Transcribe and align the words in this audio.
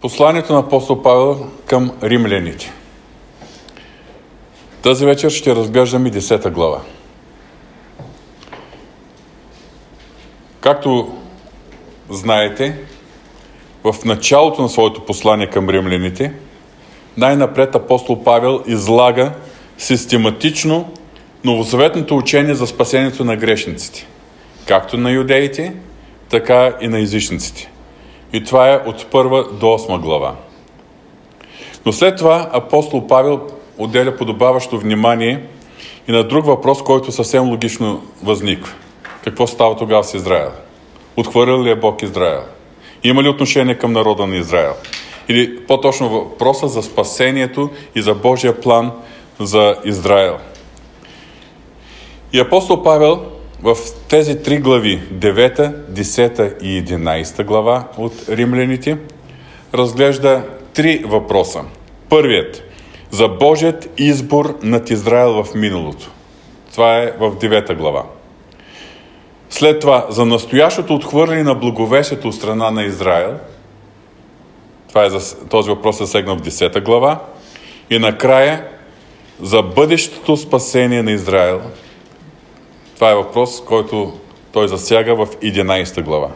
Посланието 0.00 0.52
на 0.52 0.58
апостол 0.58 1.02
Павел 1.02 1.46
към 1.66 1.92
римляните. 2.02 2.72
Тази 4.82 5.04
вечер 5.04 5.30
ще 5.30 5.54
разглеждаме 5.54 6.10
10 6.10 6.50
глава. 6.50 6.80
Както 10.60 11.16
знаете, 12.10 12.78
в 13.84 13.94
началото 14.04 14.62
на 14.62 14.68
своето 14.68 15.04
послание 15.04 15.50
към 15.50 15.68
римляните, 15.68 16.32
най-напред 17.16 17.74
апостол 17.74 18.24
Павел 18.24 18.62
излага 18.66 19.32
систематично 19.78 20.92
новозаветното 21.44 22.16
учение 22.16 22.54
за 22.54 22.66
спасението 22.66 23.24
на 23.24 23.36
грешниците, 23.36 24.06
както 24.66 24.96
на 24.96 25.10
юдеите, 25.10 25.74
така 26.28 26.76
и 26.80 26.88
на 26.88 27.00
езичниците– 27.00 27.69
и 28.32 28.44
това 28.44 28.72
е 28.72 28.76
от 28.86 29.06
първа 29.10 29.44
до 29.52 29.66
8 29.66 30.00
глава. 30.00 30.34
Но 31.86 31.92
след 31.92 32.16
това 32.16 32.50
апостол 32.52 33.06
Павел 33.06 33.40
отделя 33.78 34.16
подобаващо 34.16 34.78
внимание 34.78 35.42
и 36.08 36.12
на 36.12 36.24
друг 36.24 36.46
въпрос, 36.46 36.82
който 36.82 37.12
съвсем 37.12 37.48
логично 37.48 38.02
възниква. 38.22 38.74
Какво 39.24 39.46
става 39.46 39.76
тогава 39.76 40.04
с 40.04 40.14
Израел? 40.14 40.50
Отхвърлял 41.16 41.62
ли 41.62 41.70
е 41.70 41.74
Бог 41.74 42.02
Израел? 42.02 42.42
Има 43.04 43.22
ли 43.22 43.28
отношение 43.28 43.78
към 43.78 43.92
народа 43.92 44.26
на 44.26 44.36
Израел? 44.36 44.72
Или 45.28 45.66
по-точно 45.66 46.08
въпроса 46.08 46.68
за 46.68 46.82
спасението 46.82 47.70
и 47.94 48.02
за 48.02 48.14
Божия 48.14 48.60
план 48.60 48.92
за 49.40 49.76
Израел. 49.84 50.36
И 52.32 52.40
апостол 52.40 52.82
Павел 52.82 53.20
в 53.62 53.76
тези 54.08 54.42
три 54.42 54.58
глави, 54.58 55.02
9, 55.12 55.74
10 55.90 56.62
и 56.62 56.84
11 56.84 57.44
глава 57.44 57.88
от 57.96 58.12
римляните, 58.28 58.98
разглежда 59.74 60.44
три 60.74 61.04
въпроса. 61.06 61.60
Първият– 62.08 62.62
за 63.10 63.28
Божият 63.28 64.00
избор 64.00 64.58
над 64.62 64.90
Израел 64.90 65.44
в 65.44 65.54
миналото. 65.54 66.10
Това 66.72 66.98
е 66.98 67.06
в 67.06 67.30
9 67.30 67.76
глава. 67.76 68.04
След 69.50 69.80
това 69.80 70.06
за 70.10 70.26
настоящото 70.26 70.94
отхвърляне 70.94 71.42
на 71.42 71.54
благовесието 71.54 72.28
от 72.28 72.34
страна 72.34 72.70
на 72.70 72.82
Израел. 72.82 73.34
Това 74.88 75.04
е 75.04 75.10
за, 75.10 75.48
този 75.48 75.70
въпрос 75.70 76.00
е 76.00 76.06
сегнал 76.06 76.36
в 76.36 76.42
10 76.42 76.84
глава. 76.84 77.18
И 77.90 77.98
накрая 77.98 78.64
за 79.42 79.62
бъдещото 79.62 80.36
спасение 80.36 81.02
на 81.02 81.12
Израел– 81.12 81.60
това 83.00 83.10
е 83.10 83.14
въпрос, 83.14 83.62
който 83.64 84.12
той 84.52 84.68
засяга 84.68 85.14
в 85.14 85.26
11 85.26 86.02
глава. 86.02 86.28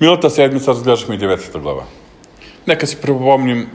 Миналата 0.00 0.30
седмица 0.30 0.70
разглеждахме 0.70 1.18
9 1.18 1.58
глава. 1.58 1.82
Нека 2.66 2.86
си 2.86 3.00
припомним 3.00 3.70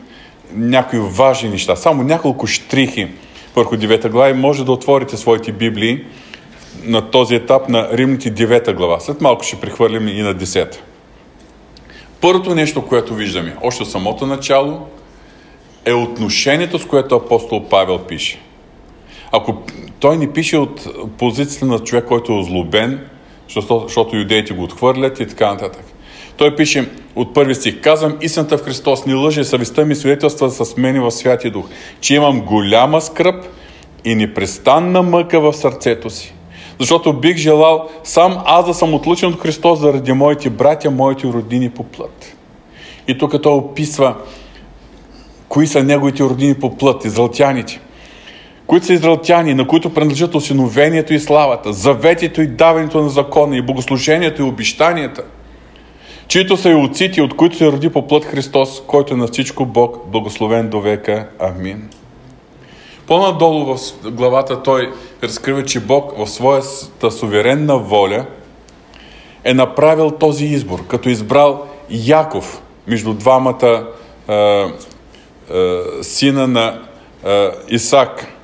някои 0.53 0.99
важни 0.99 1.49
неща. 1.49 1.75
Само 1.75 2.03
няколко 2.03 2.47
штрихи 2.47 3.07
върху 3.55 3.75
9 3.75 4.09
глава 4.09 4.29
и 4.29 4.33
може 4.33 4.65
да 4.65 4.71
отворите 4.71 5.17
своите 5.17 5.51
библии 5.51 6.05
на 6.83 7.11
този 7.11 7.35
етап 7.35 7.69
на 7.69 7.89
Римните 7.91 8.33
9 8.33 8.73
глава. 8.73 8.99
След 8.99 9.21
малко 9.21 9.43
ще 9.43 9.59
прихвърлим 9.59 10.07
и 10.07 10.21
на 10.21 10.35
10. 10.35 10.77
Първото 12.21 12.55
нещо, 12.55 12.85
което 12.85 13.13
виждаме, 13.13 13.55
още 13.61 13.83
от 13.83 13.91
самото 13.91 14.25
начало, 14.25 14.87
е 15.85 15.93
отношението, 15.93 16.79
с 16.79 16.85
което 16.85 17.15
апостол 17.15 17.69
Павел 17.69 17.99
пише. 17.99 18.39
Ако 19.35 19.55
той 19.99 20.17
ни 20.17 20.27
пише 20.27 20.57
от 20.57 20.87
позицията 21.17 21.65
на 21.65 21.79
човек, 21.79 22.05
който 22.05 22.31
е 22.31 22.35
озлобен, 22.35 22.99
защото, 23.47 23.83
защото 23.87 24.15
юдеите 24.15 24.53
го 24.53 24.63
отхвърлят 24.63 25.19
и 25.19 25.27
така 25.27 25.51
нататък. 25.51 25.83
Той 26.37 26.55
пише 26.55 26.89
от 27.15 27.33
първи 27.33 27.55
стих, 27.55 27.81
казвам 27.81 28.17
истината 28.21 28.57
в 28.57 28.61
Христос, 28.61 29.05
не 29.05 29.13
лъже, 29.13 29.43
съвестта 29.43 29.85
ми 29.85 29.95
свидетелства 29.95 30.49
с 30.49 30.77
мене 30.77 30.99
в 30.99 31.11
Святия 31.11 31.51
Дух, 31.51 31.65
че 32.01 32.15
имам 32.15 32.41
голяма 32.41 33.01
скръп 33.01 33.45
и 34.05 34.15
непрестанна 34.15 35.01
мъка 35.03 35.39
в 35.39 35.53
сърцето 35.53 36.09
си. 36.09 36.33
Защото 36.79 37.13
бих 37.13 37.37
желал 37.37 37.89
сам 38.03 38.41
аз 38.45 38.65
да 38.65 38.73
съм 38.73 38.93
отлучен 38.93 39.29
от 39.29 39.41
Христос 39.41 39.79
заради 39.79 40.13
моите 40.13 40.49
братя, 40.49 40.91
моите 40.91 41.27
родини 41.27 41.69
по 41.69 41.83
плът. 41.83 42.35
И 43.07 43.17
тук 43.17 43.41
той 43.41 43.53
описва 43.53 44.15
кои 45.49 45.67
са 45.67 45.83
неговите 45.83 46.23
родини 46.23 46.53
по 46.53 46.77
плът, 46.77 47.05
израелтяните 47.05 47.81
които 48.67 48.85
са 48.85 48.93
израелтяни, 48.93 49.53
на 49.53 49.67
които 49.67 49.93
принадлежат 49.93 50.35
осиновението 50.35 51.13
и 51.13 51.19
славата, 51.19 51.73
заветието 51.73 52.41
и 52.41 52.47
даването 52.47 53.01
на 53.01 53.09
закона 53.09 53.57
и 53.57 53.61
богослужението 53.61 54.41
и 54.41 54.45
обещанията, 54.45 55.23
чието 56.27 56.57
са 56.57 56.69
и 56.69 56.75
отците, 56.75 57.21
от 57.21 57.35
които 57.35 57.57
се 57.57 57.71
роди 57.71 57.89
по 57.89 58.07
плът 58.07 58.25
Христос, 58.25 58.83
който 58.87 59.13
е 59.13 59.17
на 59.17 59.27
всичко 59.27 59.65
Бог, 59.65 60.07
благословен 60.07 60.69
до 60.69 60.81
века. 60.81 61.27
Амин. 61.39 61.89
По-надолу 63.07 63.75
в 63.75 63.79
главата 64.11 64.63
той 64.63 64.93
разкрива, 65.23 65.65
че 65.65 65.79
Бог 65.79 66.17
в 66.17 66.27
своята 66.27 67.11
суверенна 67.11 67.77
воля 67.77 68.25
е 69.43 69.53
направил 69.53 70.11
този 70.11 70.45
избор, 70.45 70.87
като 70.87 71.09
избрал 71.09 71.65
Яков 71.89 72.61
между 72.87 73.13
двамата 73.13 73.87
а, 74.27 74.33
а, 74.33 75.81
сина 76.01 76.47
на 76.47 76.81
а, 77.25 77.51
Исак– 77.69 78.27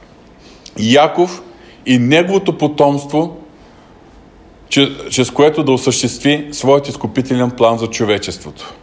Яков 0.80 1.42
и 1.86 2.00
неговото 2.00 2.58
потомство, 2.58 3.38
чрез 5.10 5.32
което 5.32 5.64
да 5.64 5.72
осъществи 5.72 6.48
своят 6.52 6.88
изкупителен 6.88 7.52
план 7.52 7.78
за 7.78 7.88
човечеството. 7.88 8.74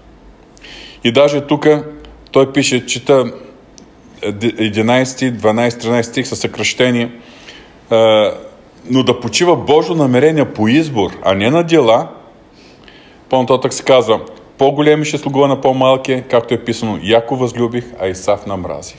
И 1.05 1.13
даже 1.13 1.41
тук 1.41 1.67
той 2.31 2.53
пише, 2.53 2.87
чета 2.87 3.33
11, 4.23 5.33
12, 5.33 5.69
13 5.69 6.03
стих 6.03 6.27
със 6.27 6.39
съкръщение, 6.39 7.11
но 8.91 9.03
да 9.03 9.21
почива 9.21 9.57
Божо 9.57 9.95
намерение 9.95 10.53
по 10.53 10.69
избор, 10.69 11.11
а 11.23 11.35
не 11.35 11.51
на 11.51 11.63
дела, 11.63 12.09
по-нататък 13.29 13.73
се 13.73 13.83
казва, 13.83 14.21
по-големи 14.59 15.05
ще 15.05 15.19
слугува 15.19 15.49
на 15.49 15.61
по-малки, 15.61 16.23
както 16.31 16.55
е 16.55 16.65
писано, 16.65 16.99
Яко 17.03 17.37
възлюбих, 17.37 17.85
а 18.01 18.09
Исав 18.09 18.47
намразих. 18.47 18.99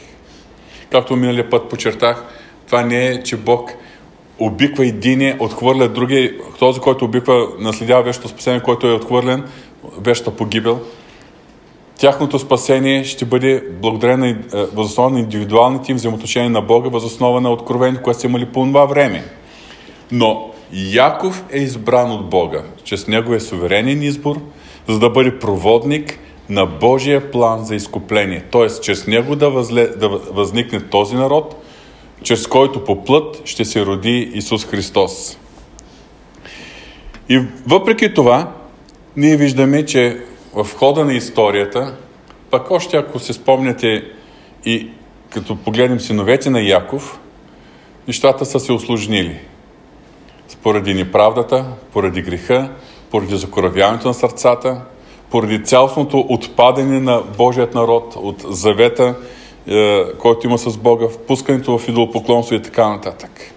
Както 0.92 1.16
миналия 1.16 1.50
път 1.50 1.70
почертах, 1.70 2.26
това 2.69 2.81
не 2.81 3.07
е, 3.07 3.24
че 3.24 3.38
Бог 3.38 3.74
обиква 4.40 4.85
единия, 4.85 5.38
отхвърля 5.40 5.88
другия, 5.88 6.34
този, 6.59 6.80
който 6.80 7.06
обиква, 7.06 7.47
наследява 7.59 8.03
вещото 8.03 8.28
спасение, 8.28 8.59
който 8.59 8.88
е 8.88 8.94
отхвърлен, 8.94 9.44
вещата 10.02 10.31
погибел. 10.31 10.79
Тяхното 12.00 12.40
спасение 12.40 13.03
ще 13.03 13.25
бъде 13.25 13.63
благодарено 13.81 14.25
на, 14.25 14.29
е, 14.29 14.66
възоснова 14.74 15.09
на 15.09 15.19
индивидуалните 15.19 15.91
им 15.91 15.97
взаимоотношения 15.97 16.50
на 16.50 16.62
Бога, 16.62 16.90
възоснова 16.90 17.41
на 17.41 17.52
откровение, 17.52 18.02
което 18.02 18.19
са 18.19 18.28
имали 18.28 18.46
по 18.46 18.66
това 18.66 18.85
време. 18.85 19.24
Но 20.12 20.52
Яков 20.74 21.44
е 21.52 21.59
избран 21.59 22.12
от 22.12 22.29
Бога, 22.29 22.63
чрез 22.84 23.08
неговия 23.08 23.41
суверенен 23.41 24.03
избор, 24.03 24.35
за 24.88 25.00
да 25.00 25.09
бъде 25.09 25.40
проводник 25.40 26.19
на 26.50 26.66
Божия 26.66 27.31
план 27.31 27.66
за 27.66 27.75
изкупление. 27.75 28.44
Тоест, 28.52 28.84
чрез 28.84 29.08
него 29.08 29.35
да, 29.35 29.50
възле, 29.50 29.88
да 29.88 30.09
възникне 30.09 30.79
този 30.79 31.16
народ, 31.16 31.56
чрез 32.24 32.47
който 32.47 32.84
по 32.84 33.03
плът 33.03 33.41
ще 33.46 33.66
се 33.66 33.85
роди 33.85 34.31
Исус 34.34 34.66
Христос. 34.66 35.38
И 37.30 37.41
въпреки 37.68 38.13
това, 38.13 38.52
ние 39.18 39.38
виждаме, 39.38 39.85
че 39.85 40.22
в 40.53 40.68
хода 40.75 41.06
на 41.06 41.13
историята, 41.13 41.96
пък 42.52 42.72
още 42.72 42.97
ако 42.97 43.19
се 43.19 43.34
спомняте 43.34 44.03
и 44.66 44.90
като 45.29 45.56
погледнем 45.56 46.00
синовете 46.00 46.50
на 46.50 46.62
Яков, 46.62 47.19
нещата 48.08 48.46
са 48.46 48.59
се 48.59 48.74
осложнили. 48.74 49.40
Поради 50.63 50.94
неправдата, 50.94 51.66
поради 51.94 52.22
греха, 52.22 52.69
поради 53.12 53.38
закоравяването 53.38 54.08
на 54.08 54.13
сърцата, 54.13 54.81
поради 55.29 55.63
цялостното 55.63 56.25
отпадане 56.29 57.00
на 57.00 57.22
Божият 57.38 57.73
народ 57.73 58.14
от 58.16 58.46
завета 58.49 59.16
който 60.20 60.48
има 60.48 60.58
с 60.58 60.78
Бога, 60.78 61.08
впускането 61.08 61.78
в 61.78 61.88
идолопоклонство 61.88 62.56
и 62.56 62.62
така 62.62 62.90
нататък. 62.90 63.54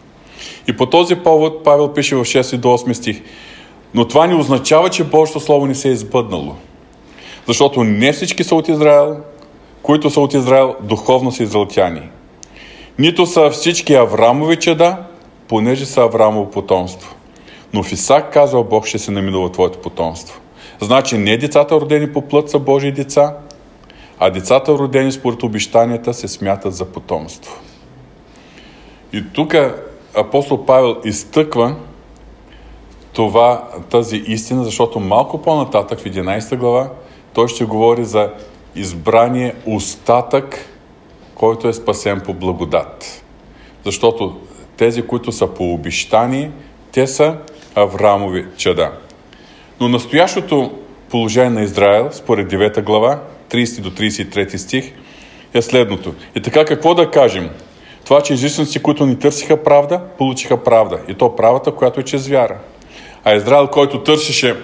И 0.69 0.77
по 0.77 0.87
този 0.87 1.17
повод 1.17 1.65
Павел 1.65 1.93
пише 1.93 2.17
в 2.17 2.25
6 2.25 2.57
до 2.57 2.69
8 2.69 2.93
стих. 2.93 3.23
Но 3.95 4.09
това 4.09 4.27
не 4.27 4.35
означава, 4.35 4.91
че 4.91 5.05
Божието 5.05 5.41
Слово 5.41 5.67
не 5.67 5.75
се 5.75 5.89
е 5.89 5.93
избъднало. 5.93 6.55
Защото 7.47 7.85
не 7.85 8.13
всички 8.13 8.45
са 8.45 8.55
от 8.55 8.69
Израел, 8.69 9.17
които 9.83 10.11
са 10.11 10.21
от 10.21 10.35
Израел, 10.35 10.75
духовно 10.81 11.33
са 11.33 11.43
израелтяни. 11.43 12.03
Нито 12.99 13.27
са 13.27 13.51
всички 13.51 13.95
Аврамови 13.95 14.57
чеда, 14.57 14.97
понеже 15.49 15.87
са 15.87 16.01
Аврамово 16.03 16.51
потомство. 16.51 17.15
Но 17.73 17.83
в 17.83 17.93
Исак 17.93 18.33
казва 18.33 18.65
Бог 18.65 18.87
ще 18.87 18.99
се 18.99 19.11
наминува 19.11 19.53
твоето 19.53 19.79
потомство. 19.79 20.41
Значи 20.81 21.19
не 21.19 21.37
децата 21.37 21.81
родени 21.81 22.13
по 22.13 22.23
плът 22.23 22.51
са 22.51 22.59
Божии 22.59 22.93
деца, 22.93 23.37
а 24.25 24.31
децата 24.31 24.73
родени 24.73 25.13
според 25.13 25.43
обещанията 25.43 26.15
се 26.15 26.29
смятат 26.29 26.75
за 26.75 26.85
потомство. 26.85 27.61
И 29.13 29.25
тук 29.33 29.55
апостол 30.17 30.65
Павел 30.65 30.97
изтъква 31.05 31.77
това, 33.13 33.69
тази 33.91 34.17
истина, 34.17 34.65
защото 34.65 35.01
малко 35.01 35.43
по-нататък 35.43 36.01
в 36.01 36.05
11 36.05 36.57
глава 36.57 36.91
той 37.35 37.49
ще 37.49 37.65
говори 37.65 38.05
за 38.05 38.31
избрание 38.75 39.55
остатък, 39.67 40.69
който 41.35 41.69
е 41.69 41.73
спасен 41.73 42.21
по 42.21 42.35
благодат. 42.35 43.25
Защото 43.85 44.41
тези, 44.77 45.03
които 45.03 45.33
са 45.33 45.47
по 45.47 45.73
обещани, 45.73 46.51
те 46.93 47.07
са 47.07 47.37
Авраамови 47.75 48.47
чада. 48.57 48.93
Но 49.81 49.89
настоящото 49.89 50.79
положение 51.11 51.51
на 51.51 51.63
Израел, 51.63 52.09
според 52.13 52.53
9 52.53 52.83
глава, 52.83 53.21
30 53.53 53.81
до 53.81 53.91
33 53.91 54.57
стих, 54.57 54.93
е 55.55 55.63
следното. 55.63 56.15
И 56.35 56.43
така 56.43 56.65
какво 56.65 56.95
да 56.95 57.11
кажем? 57.11 57.51
Това, 58.05 58.21
че 58.21 58.33
езичници, 58.33 58.83
които 58.83 59.07
ни 59.07 59.19
търсиха 59.19 59.63
правда, 59.63 60.01
получиха 60.19 60.65
правда. 60.65 60.99
И 61.09 61.15
то 61.15 61.37
правата, 61.37 61.73
която 61.73 62.01
е 62.01 62.03
чрез 62.03 62.29
вяра. 62.29 62.59
А 63.25 63.35
Израел, 63.35 63.69
който 63.69 64.03
търсеше 64.03 64.57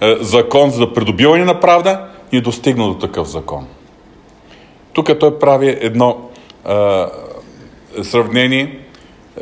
е, 0.00 0.16
закон 0.20 0.70
за 0.70 0.92
придобиване 0.92 1.44
на 1.44 1.60
правда, 1.60 2.08
ни 2.32 2.40
достигна 2.40 2.86
до 2.86 2.98
такъв 2.98 3.28
закон. 3.28 3.66
Тук 4.92 5.18
той 5.18 5.38
прави 5.38 5.78
едно 5.80 6.30
е, 6.68 7.04
сравнение 8.02 8.78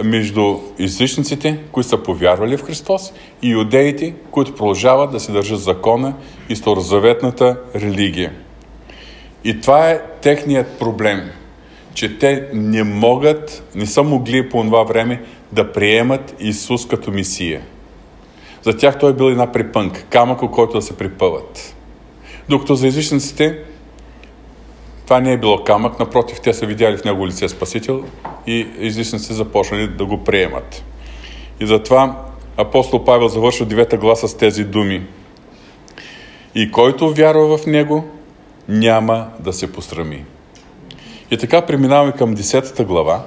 между 0.04 0.56
езичниците, 0.78 1.58
които 1.72 1.88
са 1.88 2.02
повярвали 2.02 2.56
в 2.56 2.62
Христос, 2.62 3.12
и 3.42 3.50
юдеите, 3.50 4.14
които 4.30 4.54
продължават 4.54 5.10
да 5.10 5.20
си 5.20 5.32
държат 5.32 5.60
закона 5.60 6.14
и 6.48 6.56
старозаветната 6.56 7.56
религия. 7.74 8.32
И 9.44 9.60
това 9.60 9.90
е 9.90 10.00
техният 10.22 10.78
проблем, 10.78 11.30
че 11.94 12.18
те 12.18 12.48
не 12.52 12.84
могат, 12.84 13.62
не 13.74 13.86
са 13.86 14.02
могли 14.02 14.48
по 14.48 14.62
това 14.62 14.82
време 14.82 15.22
да 15.52 15.72
приемат 15.72 16.34
Исус 16.40 16.88
като 16.88 17.10
Мисия. 17.10 17.62
За 18.62 18.76
тях 18.76 18.98
той 18.98 19.10
е 19.10 19.14
бил 19.14 19.24
една 19.24 19.52
припънка, 19.52 20.04
камък, 20.10 20.50
който 20.50 20.72
да 20.72 20.82
се 20.82 20.96
припъват. 20.96 21.76
Докато 22.48 22.74
за 22.74 22.86
езичниците 22.86 23.58
това 25.10 25.20
не 25.20 25.32
е 25.32 25.38
било 25.38 25.64
камък, 25.64 25.98
напротив, 25.98 26.40
те 26.40 26.54
са 26.54 26.66
видяли 26.66 26.96
в 26.96 27.04
него 27.04 27.26
лице 27.26 27.48
Спасител 27.48 28.04
и 28.46 28.66
езичниците 28.78 29.34
започнали 29.34 29.88
да 29.88 30.06
го 30.06 30.24
приемат. 30.24 30.84
И 31.60 31.66
затова 31.66 32.24
апостол 32.56 33.04
Павел 33.04 33.28
завършва 33.28 33.66
девета 33.66 33.96
гласа 33.96 34.28
с 34.28 34.36
тези 34.36 34.64
думи. 34.64 35.02
И 36.54 36.70
който 36.70 37.14
вярва 37.14 37.58
в 37.58 37.66
него, 37.66 38.04
няма 38.70 39.26
да 39.40 39.52
се 39.52 39.72
посрами. 39.72 40.24
И 41.30 41.38
така 41.38 41.66
преминаваме 41.66 42.12
към 42.12 42.36
10 42.36 42.84
глава, 42.84 43.22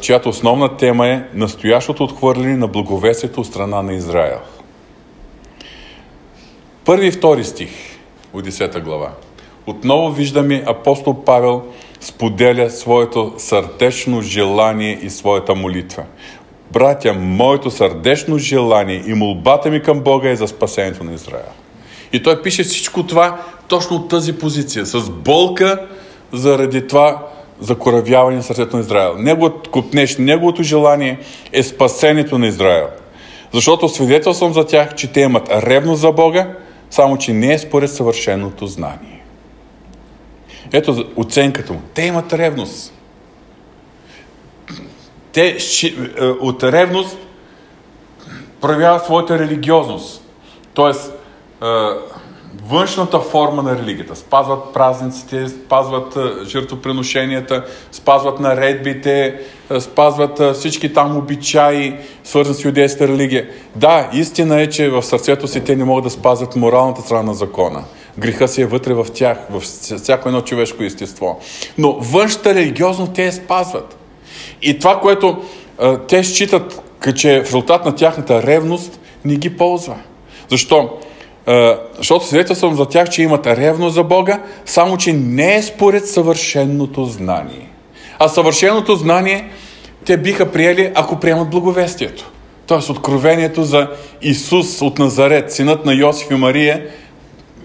чиято 0.00 0.28
основна 0.28 0.76
тема 0.76 1.08
е 1.08 1.22
настоящото 1.34 2.04
отхвърляне 2.04 2.56
на 2.56 2.66
благовесието 2.66 3.40
от 3.40 3.46
страна 3.46 3.82
на 3.82 3.92
Израел. 3.92 4.38
Първи 6.84 7.06
и 7.06 7.10
втори 7.10 7.44
стих 7.44 7.70
от 8.32 8.46
10 8.46 8.82
глава. 8.82 9.10
Отново 9.66 10.10
виждаме 10.10 10.64
апостол 10.66 11.24
Павел 11.24 11.62
споделя 12.00 12.70
своето 12.70 13.34
сърдечно 13.38 14.22
желание 14.22 14.98
и 15.02 15.10
своята 15.10 15.54
молитва. 15.54 16.04
Братя, 16.72 17.14
моето 17.14 17.70
сърдечно 17.70 18.38
желание 18.38 19.02
и 19.06 19.14
молбата 19.14 19.70
ми 19.70 19.82
към 19.82 20.00
Бога 20.00 20.30
е 20.30 20.36
за 20.36 20.48
спасението 20.48 21.04
на 21.04 21.14
Израел. 21.14 21.52
И 22.12 22.22
той 22.22 22.42
пише 22.42 22.62
всичко 22.62 23.06
това 23.06 23.40
точно 23.68 23.96
от 23.96 24.08
тази 24.08 24.32
позиция, 24.32 24.86
с 24.86 25.10
болка 25.10 25.86
заради 26.32 26.86
това 26.86 27.26
закоравяване 27.60 28.36
на 28.36 28.42
сърцето 28.42 28.76
на 28.76 28.82
Израел. 28.82 29.14
Неговото 29.18 29.70
купнеш, 29.70 30.16
неговото 30.18 30.62
желание 30.62 31.18
е 31.52 31.62
спасението 31.62 32.38
на 32.38 32.46
Израел. 32.46 32.88
Защото 33.52 33.88
свидетелствам 33.88 34.52
за 34.52 34.66
тях, 34.66 34.94
че 34.94 35.12
те 35.12 35.20
имат 35.20 35.48
ревност 35.50 36.00
за 36.00 36.12
Бога, 36.12 36.48
само 36.90 37.18
че 37.18 37.32
не 37.32 37.52
е 37.52 37.58
според 37.58 37.92
съвършеното 37.92 38.66
знание. 38.66 39.22
Ето 40.72 41.04
оценката 41.16 41.72
му. 41.72 41.80
Те 41.94 42.02
имат 42.02 42.32
ревност. 42.32 42.94
Те 45.32 45.48
е, 45.48 46.24
от 46.24 46.62
ревност 46.62 47.18
проявяват 48.60 49.04
своята 49.04 49.38
религиозност. 49.38 50.24
Тоест, 50.74 51.12
външната 52.66 53.20
форма 53.20 53.62
на 53.62 53.78
религията. 53.78 54.16
Спазват 54.16 54.72
празниците, 54.72 55.48
спазват 55.48 56.18
жертвоприношенията, 56.46 57.64
спазват 57.92 58.40
наредбите, 58.40 59.40
спазват 59.80 60.56
всички 60.56 60.92
там 60.92 61.16
обичаи, 61.16 61.96
свързани 62.24 62.56
с 62.56 62.64
юдейската 62.64 63.08
религия. 63.08 63.48
Да, 63.76 64.10
истина 64.12 64.60
е, 64.60 64.66
че 64.66 64.90
в 64.90 65.02
сърцето 65.02 65.48
си 65.48 65.64
те 65.64 65.76
не 65.76 65.84
могат 65.84 66.04
да 66.04 66.10
спазват 66.10 66.56
моралната 66.56 67.02
страна 67.02 67.22
на 67.22 67.34
закона. 67.34 67.84
Греха 68.18 68.48
си 68.48 68.62
е 68.62 68.66
вътре 68.66 68.94
в 68.94 69.06
тях, 69.14 69.38
в 69.50 69.60
всяко 69.98 70.28
едно 70.28 70.40
човешко 70.40 70.82
естество. 70.82 71.40
Но 71.78 71.92
външната 71.92 72.54
религиозност 72.54 73.12
те 73.12 73.24
я 73.24 73.32
спазват. 73.32 73.96
И 74.62 74.78
това, 74.78 75.00
което 75.00 75.42
те 76.08 76.24
считат, 76.24 76.82
че 77.16 77.40
в 77.40 77.46
резултат 77.46 77.84
на 77.84 77.94
тяхната 77.94 78.42
ревност, 78.42 79.00
не 79.24 79.36
ги 79.36 79.56
ползва. 79.56 79.96
Защо? 80.48 80.90
Защото 81.98 82.26
свидетелствам 82.26 82.76
за 82.76 82.86
тях, 82.86 83.08
че 83.08 83.22
имат 83.22 83.46
ревност 83.46 83.94
за 83.94 84.02
Бога, 84.04 84.42
само 84.66 84.96
че 84.96 85.12
не 85.12 85.56
е 85.56 85.62
според 85.62 86.08
съвършеното 86.08 87.04
знание. 87.04 87.70
А 88.18 88.28
съвършеното 88.28 88.96
знание 88.96 89.50
те 90.04 90.16
биха 90.16 90.52
приели, 90.52 90.92
ако 90.94 91.20
приемат 91.20 91.50
благовестието. 91.50 92.30
Тоест 92.66 92.90
откровението 92.90 93.62
за 93.62 93.88
Исус 94.22 94.82
от 94.82 94.98
Назарет, 94.98 95.52
синът 95.52 95.84
на 95.84 95.94
Йосиф 95.94 96.30
и 96.30 96.34
Мария, 96.34 96.86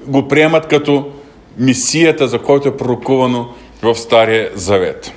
го 0.05 0.27
приемат 0.27 0.67
като 0.67 1.11
мисията, 1.57 2.27
за 2.27 2.39
който 2.39 2.67
е 2.67 2.77
пророкувано 2.77 3.47
в 3.81 3.95
Стария 3.95 4.49
Завет. 4.55 5.11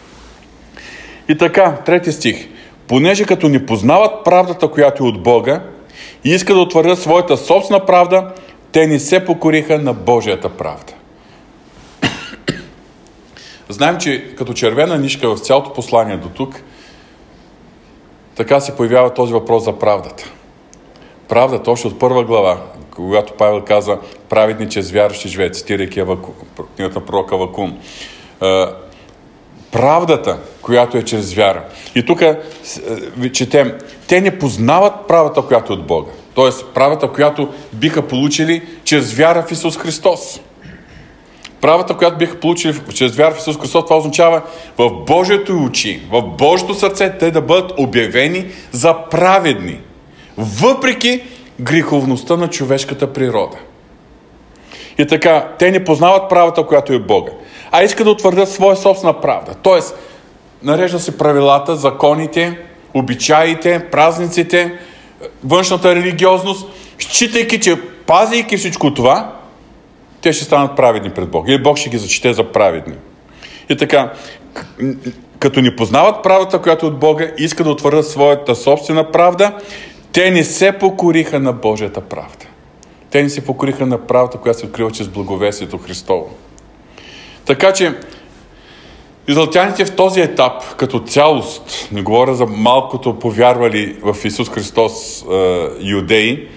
И 1.29 1.39
така, 1.39 1.77
трети 1.87 2.13
стих. 2.13 2.49
Понеже 2.87 3.25
като 3.25 3.49
не 3.49 3.67
познават 3.67 4.25
правдата, 4.25 4.69
която 4.69 5.05
е 5.05 5.07
от 5.07 5.23
Бога, 5.23 5.63
и 6.25 6.31
искат 6.31 6.57
да 6.57 6.63
утвърдят 6.63 6.99
своята 6.99 7.37
собствена 7.37 7.87
правда, 7.87 8.33
те 8.73 8.87
не 8.87 8.99
се 9.01 9.25
покориха 9.25 9.79
на 9.79 9.95
Божията 9.95 10.49
правда. 10.49 10.93
Знаем, 13.69 13.99
че 13.99 14.35
като 14.39 14.53
червена 14.53 14.99
нишка 14.99 15.35
в 15.35 15.41
цялото 15.41 15.73
послание 15.73 16.17
до 16.17 16.29
тук, 16.29 16.63
така 18.35 18.61
се 18.61 18.77
появява 18.77 19.15
този 19.15 19.33
въпрос 19.33 19.65
за 19.65 19.79
правдата. 19.79 20.25
Правдата, 21.29 21.71
още 21.71 21.87
от 21.87 21.99
първа 21.99 22.25
глава, 22.25 22.63
когато 22.91 23.33
Павел 23.33 23.65
казва 23.65 23.99
праведни 24.29 24.69
чрез 24.69 24.91
вярващи 24.91 25.29
живеят, 25.29 25.57
цитирайки 25.57 26.05
книгата 26.77 27.07
пророка 27.07 27.37
Вакум. 27.37 27.79
Правдата, 29.73 30.39
която 30.63 30.97
е 30.97 31.05
чрез 31.05 31.35
вяра. 31.35 31.65
И 31.95 32.07
тук 32.07 32.23
четем, 33.33 33.79
те 34.07 34.21
не 34.21 34.39
познават 34.39 35.09
правата, 35.09 35.43
която 35.43 35.73
е 35.73 35.77
от 35.77 35.87
Бога. 35.87 36.11
Т.е. 36.39 36.73
правата, 36.75 37.09
която 37.09 37.49
биха 37.73 38.03
получили 38.03 38.63
чрез 38.85 39.15
вяра 39.15 39.43
в 39.43 39.53
Исус 39.53 39.79
Христос. 39.79 40.41
Правата, 41.61 41.95
която 41.95 42.17
биха 42.17 42.41
получили 42.41 42.81
чрез 42.95 43.17
вяра 43.17 43.35
в 43.35 43.39
Исус 43.39 43.59
Христос, 43.59 43.85
това 43.85 43.97
означава 43.97 44.43
в 44.79 44.91
Божието 44.91 45.65
очи, 45.65 46.03
в 46.11 46.23
Божието 46.23 46.75
сърце 46.75 47.19
те 47.19 47.31
да 47.31 47.41
бъдат 47.41 47.73
обявени 47.79 48.47
за 48.73 48.95
праведни, 49.11 49.81
въпреки 50.37 51.23
греховността 51.61 52.37
на 52.37 52.49
човешката 52.49 53.13
природа. 53.13 53.57
И 54.99 55.07
така, 55.07 55.49
те 55.59 55.71
не 55.71 55.85
познават 55.85 56.29
правата, 56.29 56.67
която 56.67 56.93
е 56.93 56.99
Бога, 56.99 57.33
а 57.73 57.83
искат 57.83 58.05
да 58.05 58.11
утвърдят 58.11 58.49
своя 58.49 58.77
собствена 58.77 59.21
правда. 59.21 59.55
Тоест, 59.63 59.99
нарежда 60.63 60.99
се 60.99 61.19
правилата, 61.19 61.77
законите, 61.77 62.59
обичаите, 62.95 63.87
празниците, 63.91 64.79
външната 65.45 65.95
религиозност, 65.95 66.67
считайки, 66.99 67.61
че 67.61 67.81
пазейки 68.07 68.57
всичко 68.57 68.95
това, 68.95 69.35
те 70.21 70.33
ще 70.33 70.45
станат 70.45 70.77
праведни 70.77 71.11
пред 71.11 71.31
Бог. 71.31 71.49
Или 71.49 71.63
Бог 71.63 71.77
ще 71.77 71.91
ги 71.91 71.99
зачете 71.99 72.33
за 72.33 72.45
праведни. 72.45 72.95
И 73.69 73.77
така, 73.77 74.13
като 75.39 75.61
ни 75.61 75.77
познават 75.77 76.23
правата, 76.23 76.63
която 76.63 76.87
от 76.87 76.99
Бога, 76.99 77.31
искат 77.39 77.67
да 77.67 77.73
утвърдят 77.73 78.07
своята 78.07 78.55
собствена 78.55 79.13
правда, 79.13 79.53
те 80.13 80.31
не 80.31 80.45
се 80.45 80.73
покориха 80.73 81.41
на 81.41 81.53
Божията 81.53 82.01
правда. 82.01 82.47
Те 83.11 83.23
не 83.23 83.31
се 83.31 83.45
покориха 83.45 83.87
на 83.87 84.07
правата, 84.07 84.39
която 84.39 84.59
се 84.59 84.67
открива 84.67 84.91
чрез 84.91 85.09
благовесието 85.09 85.79
Христово. 85.79 86.31
Така 87.45 87.73
че, 87.73 87.95
Израелтяните 89.29 89.85
в 89.85 89.97
този 89.97 90.21
етап, 90.21 90.53
като 90.77 90.99
цялост, 90.99 91.89
не 91.93 92.03
говоря 92.03 92.35
за 92.35 92.47
малкото 92.47 93.19
повярвали 93.19 93.97
в 94.03 94.25
Исус 94.25 94.51
Христос 94.51 95.25
е, 95.33 95.67
юдеи, 95.81 96.49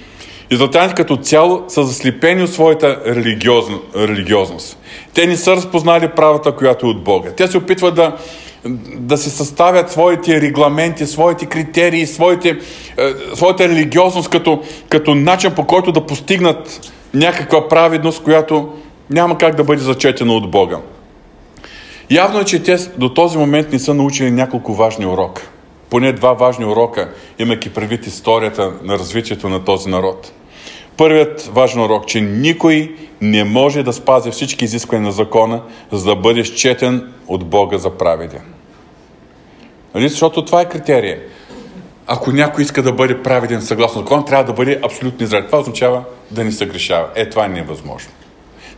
израелтяните 0.51 0.95
като 0.95 1.17
цяло 1.17 1.63
са 1.67 1.83
заслепени 1.83 2.43
от 2.43 2.53
своята 2.53 3.01
религиозно, 3.05 3.79
религиозност. 3.95 4.77
Те 5.13 5.27
не 5.27 5.37
са 5.37 5.55
разпознали 5.55 6.07
правата, 6.07 6.51
която 6.51 6.85
е 6.85 6.89
от 6.89 7.03
Бога. 7.03 7.31
Те 7.37 7.47
се 7.47 7.57
опитват 7.57 7.95
да, 7.95 8.17
да 8.95 9.17
се 9.17 9.29
съставят 9.29 9.91
своите 9.91 10.41
регламенти, 10.41 11.05
своите 11.05 11.45
критерии, 11.45 12.07
своите, 12.07 12.49
е, 12.49 12.55
своята 13.35 13.69
религиозност 13.69 14.29
като, 14.29 14.61
като 14.89 15.15
начин 15.15 15.51
по 15.55 15.67
който 15.67 15.91
да 15.91 16.05
постигнат 16.05 16.91
някаква 17.13 17.67
праведност, 17.67 18.23
която 18.23 18.69
няма 19.09 19.37
как 19.37 19.55
да 19.55 19.63
бъде 19.63 19.81
зачетена 19.81 20.33
от 20.33 20.51
Бога. 20.51 20.77
Явно 22.11 22.39
е, 22.39 22.45
че 22.45 22.63
те 22.63 22.77
до 22.97 23.13
този 23.13 23.37
момент 23.37 23.71
не 23.71 23.79
са 23.79 23.93
научили 23.93 24.31
няколко 24.31 24.73
важни 24.73 25.05
урока. 25.05 25.49
Поне 25.89 26.13
два 26.13 26.33
важни 26.33 26.65
урока, 26.65 27.09
имайки 27.39 27.73
предвид 27.73 28.07
историята 28.07 28.73
на 28.83 28.93
развитието 28.93 29.49
на 29.49 29.63
този 29.63 29.89
народ. 29.89 30.31
Първият 30.97 31.49
важен 31.53 31.81
урок, 31.81 32.07
че 32.07 32.21
никой 32.21 32.95
не 33.21 33.43
може 33.43 33.83
да 33.83 33.93
спази 33.93 34.31
всички 34.31 34.65
изисквания 34.65 35.05
на 35.05 35.11
закона, 35.11 35.61
за 35.91 36.05
да 36.05 36.15
бъде 36.15 36.45
счетен 36.45 37.13
от 37.27 37.45
Бога 37.45 37.77
за 37.77 37.89
праведен. 37.89 38.43
Нали? 39.95 40.09
Защото 40.09 40.45
това 40.45 40.61
е 40.61 40.69
критерия. 40.69 41.19
Ако 42.07 42.31
някой 42.31 42.63
иска 42.63 42.83
да 42.83 42.91
бъде 42.91 43.23
праведен 43.23 43.61
съгласно 43.61 44.01
закона, 44.01 44.25
трябва 44.25 44.43
да 44.43 44.53
бъде 44.53 44.79
абсолютно 44.83 45.23
изред. 45.23 45.45
Това 45.45 45.59
означава 45.59 46.03
да 46.31 46.43
не 46.43 46.51
се 46.51 46.65
грешава. 46.65 47.07
Е, 47.15 47.29
това 47.29 47.45
е 47.45 47.49
невъзможно. 47.49 48.11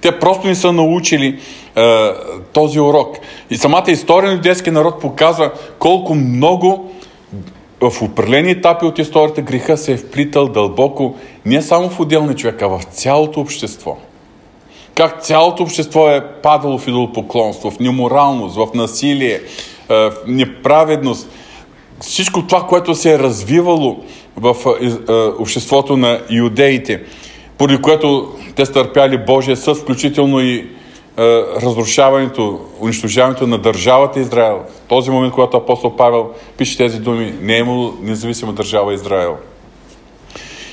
Те 0.04 0.20
просто 0.20 0.48
не 0.48 0.56
са 0.56 0.72
научили 0.72 1.40
е, 1.76 2.10
този 2.54 2.80
урок. 2.80 3.18
И 3.50 3.58
самата 3.58 3.84
история 3.88 4.32
на 4.32 4.42
детския 4.42 4.74
народ 4.74 5.02
показва 5.02 5.52
колко 5.80 6.16
много 6.16 6.92
в 7.82 8.02
определени 8.02 8.52
етапи 8.52 8.86
от 8.86 9.00
историята 9.00 9.42
греха 9.42 9.78
се 9.78 9.92
е 9.94 9.98
вплитал 9.98 10.48
дълбоко 10.48 11.16
не 11.46 11.62
само 11.62 11.90
в 11.90 12.00
отделния 12.00 12.36
човек, 12.36 12.62
а 12.62 12.68
в 12.68 12.84
цялото 12.84 13.40
общество. 13.40 13.98
Как 14.96 15.22
цялото 15.22 15.64
общество 15.64 16.10
е 16.10 16.28
падало 16.44 16.78
в 16.78 16.88
идолопоклонство, 16.88 17.72
в 17.72 17.80
неморалност, 17.80 18.56
в 18.56 18.68
насилие, 18.74 19.34
е, 19.34 19.42
в 19.90 20.14
неправедност. 20.28 21.30
Всичко 22.00 22.48
това, 22.48 22.68
което 22.68 22.96
се 22.96 23.14
е 23.14 23.20
развивало 23.20 24.04
в 24.36 24.56
е, 24.82 24.86
е, 24.86 25.14
обществото 25.40 25.98
на 25.98 26.22
иудеите, 26.30 27.04
поради 27.58 27.82
което 27.82 28.36
те 28.56 28.66
стърпяли 28.66 29.18
Божия 29.18 29.58
съд, 29.58 29.78
включително 29.78 30.40
и 30.42 30.68
разрушаването, 31.62 32.60
унищожаването 32.80 33.48
на 33.48 33.58
държавата 33.58 34.20
Израел. 34.20 34.64
В 34.86 34.88
този 34.88 35.12
момент, 35.12 35.34
когато 35.34 35.58
апостол 35.58 35.96
Павел 35.96 36.30
пише 36.58 36.78
тези 36.78 37.00
думи, 37.00 37.34
не 37.42 37.56
е 37.56 37.60
имало 37.60 37.94
независима 38.02 38.54
държава 38.54 38.94
Израел. 38.94 39.38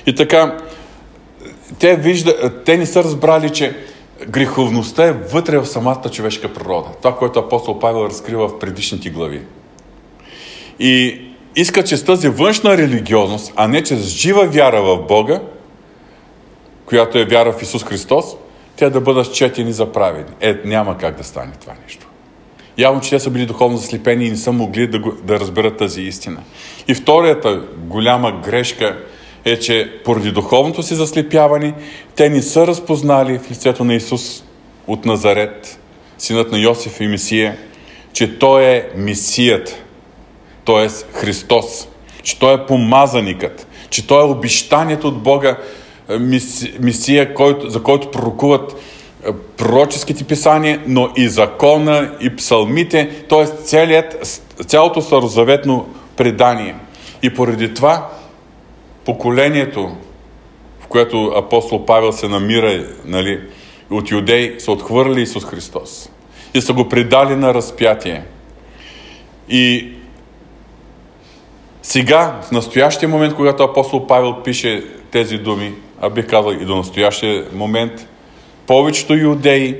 И 0.07 0.15
така, 0.15 0.59
те, 1.79 1.97
вижда, 1.97 2.63
те 2.65 2.77
не 2.77 2.87
са 2.87 3.05
разбрали, 3.05 3.51
че 3.51 3.77
греховността 4.29 5.05
е 5.05 5.13
вътре 5.13 5.59
в 5.59 5.67
самата 5.67 6.11
човешка 6.13 6.53
природа. 6.53 6.89
Това, 7.03 7.17
което 7.17 7.39
апостол 7.39 7.79
Павел 7.79 8.05
разкрива 8.05 8.49
в 8.49 8.59
предишните 8.59 9.11
глави. 9.11 9.41
И 10.79 11.21
иска 11.57 11.85
че 11.85 11.97
с 11.97 12.05
тази 12.05 12.29
външна 12.29 12.77
религиозност, 12.77 13.53
а 13.57 13.69
не 13.69 13.83
чрез 13.83 14.07
жива 14.07 14.47
вяра 14.47 14.83
в 14.83 14.99
Бога, 15.09 15.41
която 16.91 17.19
е 17.19 17.25
вяра 17.25 17.53
в 17.53 17.63
Исус 17.63 17.85
Христос, 17.85 18.25
те 18.77 18.91
да 18.91 19.01
бъдат 19.01 19.35
четени 19.35 19.73
за 19.73 19.93
праведни. 19.93 20.35
Е, 20.41 20.57
няма 20.65 20.99
как 20.99 21.17
да 21.17 21.25
стане 21.25 21.53
това 21.61 21.73
нещо. 21.85 22.07
Явно, 22.79 23.01
че 23.01 23.11
те 23.11 23.21
са 23.21 23.31
били 23.31 23.47
духовно 23.47 23.77
заслепени 23.77 24.27
и 24.27 24.31
не 24.31 24.37
са 24.37 24.53
могли 24.53 24.87
да, 24.87 24.99
го, 24.99 25.13
да 25.13 25.41
разберат 25.41 25.77
тази 25.77 26.03
истина. 26.03 26.41
И 26.89 26.95
вторията 26.95 27.63
голяма 27.77 28.33
грешка 28.33 28.99
е, 29.45 29.59
че 29.59 30.01
поради 30.05 30.33
духовното 30.33 30.83
си 30.83 30.95
заслепяване, 30.95 31.75
те 32.17 32.29
не 32.29 32.43
са 32.43 32.67
разпознали 32.67 33.39
в 33.39 33.51
лицето 33.51 33.85
на 33.85 33.95
Исус 33.95 34.45
от 34.87 35.05
Назарет, 35.05 35.81
синът 36.19 36.53
на 36.53 36.59
Йосиф 36.59 37.01
и 37.01 37.07
Месия, 37.07 37.57
че 38.13 38.39
Той 38.39 38.65
е 38.65 38.89
Месият, 38.97 39.85
т.е. 40.67 40.89
Христос, 41.19 41.89
че 42.23 42.39
Той 42.39 42.55
е 42.55 42.67
помазаникът, 42.67 43.67
че 43.91 44.07
Той 44.07 44.21
е 44.21 44.31
обещанието 44.31 45.09
от 45.09 45.23
Бога, 45.23 45.57
е, 46.11 46.19
Месия, 46.81 47.35
който, 47.35 47.71
за 47.71 47.83
който 47.83 48.11
пророкуват 48.11 48.76
е, 49.26 49.33
пророческите 49.57 50.25
писания, 50.25 50.83
но 50.87 51.11
и 51.17 51.29
закона, 51.29 52.11
и 52.21 52.37
псалмите, 52.37 53.25
т.е. 53.29 54.02
цялото 54.64 55.00
старозаветно 55.00 55.88
предание. 56.17 56.76
И 57.23 57.35
поради 57.35 57.75
това 57.75 58.09
поколението, 59.05 59.97
в 60.81 60.87
което 60.87 61.25
апостол 61.37 61.85
Павел 61.87 62.12
се 62.12 62.29
намира, 62.29 62.87
нали, 63.05 63.40
от 63.90 64.11
юдеи, 64.11 64.61
са 64.61 64.73
отхвърли 64.73 65.23
Исус 65.23 65.45
Христос 65.45 66.11
и 66.55 66.61
са 66.61 66.73
го 66.73 66.88
предали 66.88 67.37
на 67.37 67.55
разпятие. 67.55 68.23
И 69.49 69.93
сега, 71.83 72.40
в 72.43 72.50
настоящия 72.50 73.09
момент, 73.09 73.35
когато 73.35 73.62
апостол 73.62 74.07
Павел 74.07 74.43
пише 74.43 74.85
тези 75.11 75.38
думи, 75.38 75.73
а 76.00 76.11
бих 76.11 76.26
казал 76.26 76.52
и 76.52 76.64
до 76.64 76.76
настоящия 76.76 77.45
момент, 77.52 78.09
повечето 78.66 79.14
юдеи 79.14 79.76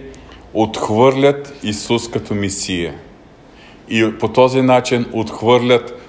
отхвърлят 0.55 1.55
Исус 1.63 2.11
като 2.11 2.35
Месия. 2.35 2.95
И 3.89 4.19
по 4.19 4.29
този 4.29 4.63
начин 4.63 5.07
отхвърлят 5.13 6.01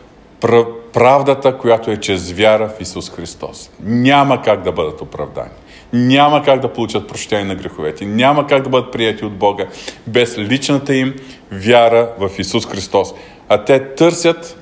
правдата, 0.94 1.58
която 1.58 1.92
е 1.92 1.98
чрез 1.98 2.32
вяра 2.32 2.70
в 2.70 2.82
Исус 2.82 3.12
Христос. 3.12 3.70
Няма 3.84 4.42
как 4.42 4.64
да 4.64 4.72
бъдат 4.72 5.02
оправдани. 5.02 5.50
Няма 5.94 6.44
как 6.44 6.60
да 6.60 6.74
получат 6.74 7.08
прощение 7.08 7.46
на 7.46 7.56
греховете. 7.56 8.06
Няма 8.06 8.48
как 8.48 8.64
да 8.64 8.70
бъдат 8.70 8.92
прияти 8.92 9.26
от 9.26 9.34
Бога 9.34 9.66
без 10.08 10.38
личната 10.38 10.96
им 10.96 11.14
вяра 11.52 12.10
в 12.20 12.30
Исус 12.40 12.68
Христос. 12.68 13.14
А 13.50 13.66
те 13.66 13.96
търсят 13.96 14.58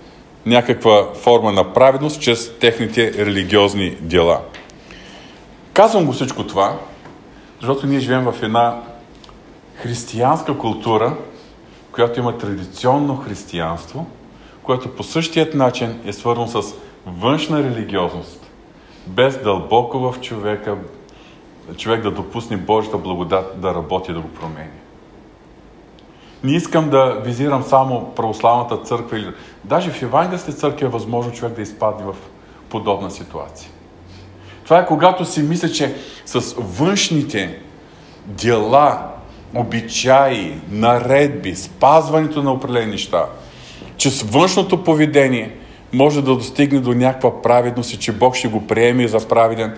някаква 0.46 1.08
форма 1.14 1.52
на 1.52 1.74
праведност 1.74 2.22
чрез 2.22 2.52
техните 2.60 3.26
религиозни 3.26 3.90
дела. 4.02 4.42
Казвам 5.80 6.06
го 6.06 6.12
всичко 6.12 6.48
това, 6.48 6.78
защото 7.60 7.88
ние 7.88 8.00
живеем 8.00 8.24
в 8.24 8.44
една 8.44 8.82
християнска 9.76 10.58
култура, 10.58 11.18
която 11.92 12.20
има 12.20 12.38
традиционно 12.38 13.16
християнство– 13.18 14.06
което 14.70 14.96
по 14.96 15.04
същият 15.04 15.54
начин 15.54 16.00
е 16.06 16.14
свързано 16.14 16.48
с 16.48 16.74
външна 17.06 17.64
религиозност, 17.64 18.52
без 19.08 19.38
дълбоко 19.38 20.00
в 20.00 20.22
човека, 20.22 20.78
човек 21.78 22.02
да 22.02 22.12
допусне 22.12 22.58
Божията 22.58 22.98
благодат 22.98 23.62
да 23.62 23.74
работи, 23.74 24.14
да 24.14 24.20
го 24.20 24.28
промени. 24.28 24.80
Не 26.44 26.52
искам 26.52 26.90
да 26.90 27.22
визирам 27.26 27.64
само 27.64 28.16
православната 28.16 28.78
църква 28.78 29.18
или... 29.18 29.34
Даже 29.64 29.92
в 29.92 30.02
евангелските 30.02 30.58
църкви 30.58 30.86
е 30.86 30.90
възможно 30.90 31.32
човек 31.32 31.56
да 31.56 31.62
изпадне 31.62 32.06
в 32.06 32.16
подобна 32.70 33.12
ситуация. 33.12 33.72
Това 34.70 34.80
е 34.80 34.86
когато 34.86 35.26
си 35.26 35.42
мисля, 35.42 35.70
че 35.70 35.96
с 36.26 36.56
външните 36.58 37.60
дела, 38.26 39.08
обичаи, 39.56 40.54
наредби, 40.72 41.56
спазването 41.56 42.44
на 42.44 42.52
определени 42.52 42.92
неща– 42.92 43.26
че 44.00 44.10
с 44.10 44.22
външното 44.22 44.84
поведение 44.84 45.56
може 45.94 46.22
да 46.22 46.36
достигне 46.36 46.80
до 46.80 46.94
някаква 46.94 47.42
праведност 47.42 47.94
и 47.94 47.98
че 47.98 48.12
Бог 48.12 48.36
ще 48.36 48.48
го 48.48 48.68
приеме 48.68 49.08
за 49.08 49.28
праведен, 49.28 49.78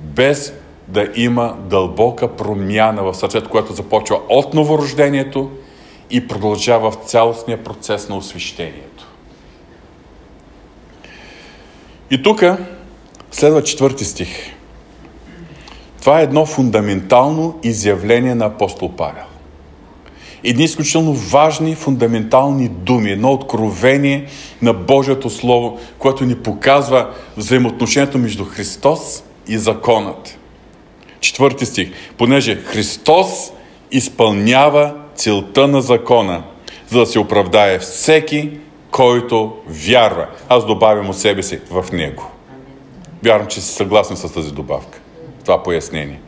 без 0.00 0.54
да 0.88 1.08
има 1.16 1.56
дълбока 1.60 2.36
промяна 2.36 3.02
в 3.02 3.14
сърцето, 3.14 3.50
което 3.50 3.72
започва 3.72 4.20
от 4.28 4.54
новорождението 4.54 5.50
и 6.10 6.28
продължава 6.28 6.90
в 6.90 6.94
цялостния 6.94 7.64
процес 7.64 8.08
на 8.08 8.16
освещението. 8.16 9.06
И 12.10 12.22
тук 12.22 12.42
следва 13.32 13.62
четвърти 13.62 14.04
стих. 14.04 14.28
Това 16.00 16.20
е 16.20 16.22
едно 16.22 16.46
фундаментално 16.46 17.58
изявление 17.62 18.34
на 18.34 18.44
апостол 18.44 18.92
Павел 18.96 19.24
едни 20.44 20.64
изключително 20.64 21.12
важни, 21.12 21.74
фундаментални 21.74 22.68
думи, 22.68 23.10
едно 23.10 23.32
откровение 23.32 24.26
на 24.62 24.72
Божието 24.72 25.30
Слово, 25.30 25.80
което 25.98 26.24
ни 26.24 26.34
показва 26.34 27.10
взаимоотношението 27.36 28.18
между 28.18 28.44
Христос 28.44 29.24
и 29.48 29.58
законът. 29.58 30.38
Четвърти 31.20 31.66
стих. 31.66 31.90
Понеже 32.18 32.56
Христос 32.56 33.52
изпълнява 33.90 34.94
целта 35.14 35.68
на 35.68 35.82
закона, 35.82 36.42
за 36.88 36.98
да 36.98 37.06
се 37.06 37.18
оправдае 37.18 37.78
всеки, 37.78 38.50
който 38.90 39.52
вярва. 39.68 40.26
Аз 40.48 40.66
добавям 40.66 41.10
от 41.10 41.18
себе 41.18 41.42
си 41.42 41.60
в 41.70 41.92
Него. 41.92 42.31
Вярвам, 43.24 43.46
че 43.46 43.60
си 43.60 43.74
съгласен 43.74 44.16
с 44.16 44.32
тази 44.32 44.52
добавка. 44.52 44.98
Това 45.44 45.62
пояснение. 45.62 46.20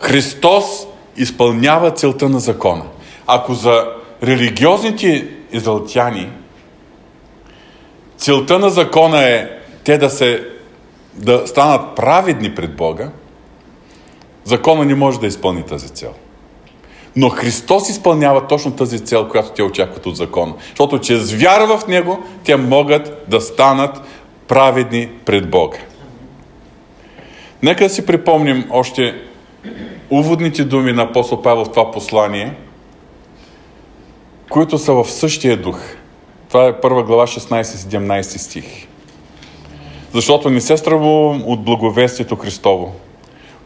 Христос 0.00 0.64
изпълнява 1.16 1.90
целта 1.90 2.28
на 2.28 2.40
закона. 2.40 2.84
Ако 3.26 3.54
за 3.54 3.86
религиозните 4.22 5.28
израелтяни 5.52 6.30
целта 8.16 8.58
на 8.58 8.70
закона 8.70 9.24
е 9.24 9.48
те 9.84 9.98
да 9.98 10.10
се 10.10 10.48
да 11.14 11.46
станат 11.46 11.96
праведни 11.96 12.54
пред 12.54 12.76
Бога, 12.76 13.10
закона 14.44 14.84
не 14.84 14.94
може 14.94 15.20
да 15.20 15.26
изпълни 15.26 15.62
тази 15.62 15.88
цел. 15.88 16.12
Но 17.16 17.28
Христос 17.28 17.88
изпълнява 17.88 18.46
точно 18.46 18.76
тази 18.76 19.04
цел, 19.04 19.28
която 19.28 19.50
те 19.50 19.62
очакват 19.62 20.06
от 20.06 20.16
закона. 20.16 20.54
Защото 20.68 20.98
чрез 20.98 21.32
вяра 21.32 21.78
в 21.78 21.86
Него, 21.86 22.22
те 22.44 22.56
могат 22.56 23.24
да 23.28 23.40
станат 23.40 24.00
праведни 24.48 25.08
пред 25.24 25.50
Бога. 25.50 25.78
Нека 27.62 27.88
си 27.88 28.06
припомним 28.06 28.64
още 28.70 29.14
уводните 30.10 30.64
думи 30.64 30.92
на 30.92 31.02
апостол 31.02 31.42
Павел 31.42 31.64
в 31.64 31.70
това 31.70 31.90
послание, 31.90 32.52
които 34.50 34.78
са 34.78 34.92
в 34.92 35.10
същия 35.10 35.56
дух. 35.56 35.80
Това 36.48 36.66
е 36.66 36.80
първа 36.80 37.02
глава 37.02 37.26
16-17 37.26 38.22
стих. 38.22 38.86
Защото 40.12 40.50
не 40.50 40.60
се 40.60 40.76
страхувам 40.76 41.42
от 41.46 41.64
благовестието 41.64 42.36
Христово, 42.36 42.94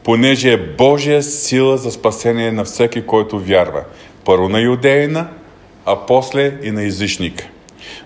понеже 0.05 0.53
е 0.53 0.57
Божия 0.57 1.23
сила 1.23 1.77
за 1.77 1.91
спасение 1.91 2.53
на 2.53 2.65
всеки, 2.65 3.07
който 3.07 3.39
вярва. 3.39 3.85
Първо 4.25 4.49
на 4.49 4.61
юдеина, 4.61 5.29
а 5.87 5.97
после 6.07 6.59
и 6.63 6.71
на 6.71 6.83
езичника. 6.83 7.49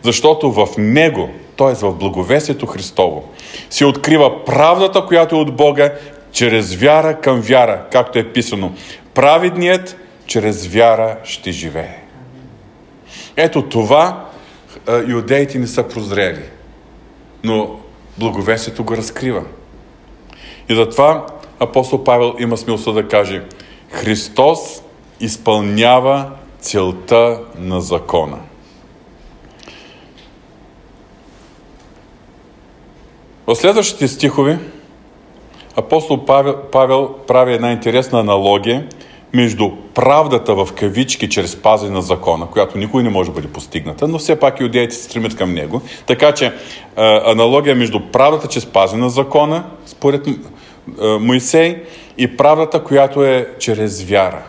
Защото 0.02 0.52
в 0.52 0.68
Него, 0.78 1.30
т.е. 1.56 1.74
в 1.74 1.94
благовестието 1.94 2.66
Христово, 2.66 3.28
се 3.70 3.84
открива 3.84 4.44
правдата, 4.44 5.06
която 5.06 5.36
е 5.36 5.38
от 5.38 5.56
Бога, 5.56 5.92
чрез 6.32 6.74
вяра 6.74 7.20
към 7.20 7.40
вяра, 7.40 7.82
както 7.92 8.18
е 8.18 8.32
писано. 8.32 8.72
Праведният 9.14 9.96
чрез 10.26 10.66
вяра 10.66 11.16
ще 11.24 11.52
живее. 11.52 11.98
Ето 13.36 13.62
това 13.62 14.24
юдеите 15.06 15.58
не 15.58 15.66
са 15.66 15.88
прозрели. 15.88 16.42
Но 17.44 17.76
благовестието 18.18 18.84
го 18.84 18.96
разкрива. 18.96 19.42
И 20.68 20.74
затова 20.74 21.26
апостол 21.60 22.04
Павел 22.04 22.34
има 22.38 22.56
смисъл 22.56 22.92
да 22.92 23.08
каже 23.08 23.42
Христос 23.90 24.82
изпълнява 25.20 26.30
целта 26.60 27.40
на 27.58 27.80
закона. 27.80 28.38
В 33.46 33.56
следващите 33.56 34.08
стихове 34.08 34.58
апостол 35.76 36.24
Павел, 36.24 36.56
Павел 36.72 37.14
прави 37.26 37.54
една 37.54 37.72
интересна 37.72 38.20
аналогия 38.20 38.86
между 39.32 39.70
правдата 39.94 40.54
в 40.54 40.68
кавички 40.72 41.28
чрез 41.28 41.56
пазене 41.56 41.92
на 41.92 42.02
закона, 42.02 42.46
която 42.46 42.78
никой 42.78 43.02
не 43.02 43.08
може 43.08 43.30
да 43.30 43.34
бъде 43.34 43.48
постигната, 43.48 44.08
но 44.08 44.18
все 44.18 44.40
пак 44.40 44.60
иудеите 44.60 44.94
се 44.94 45.02
стремят 45.02 45.36
към 45.36 45.54
него. 45.54 45.82
Така 46.06 46.32
че 46.32 46.52
аналогия 47.26 47.76
между 47.76 48.00
правдата 48.00 48.48
чрез 48.48 48.66
пазене 48.66 49.02
на 49.02 49.10
закона, 49.10 49.64
според 49.86 50.26
Моисей, 51.20 51.82
и 52.18 52.36
правдата, 52.36 52.84
която 52.84 53.24
е 53.24 53.48
чрез 53.58 54.02
вяра. 54.02 54.42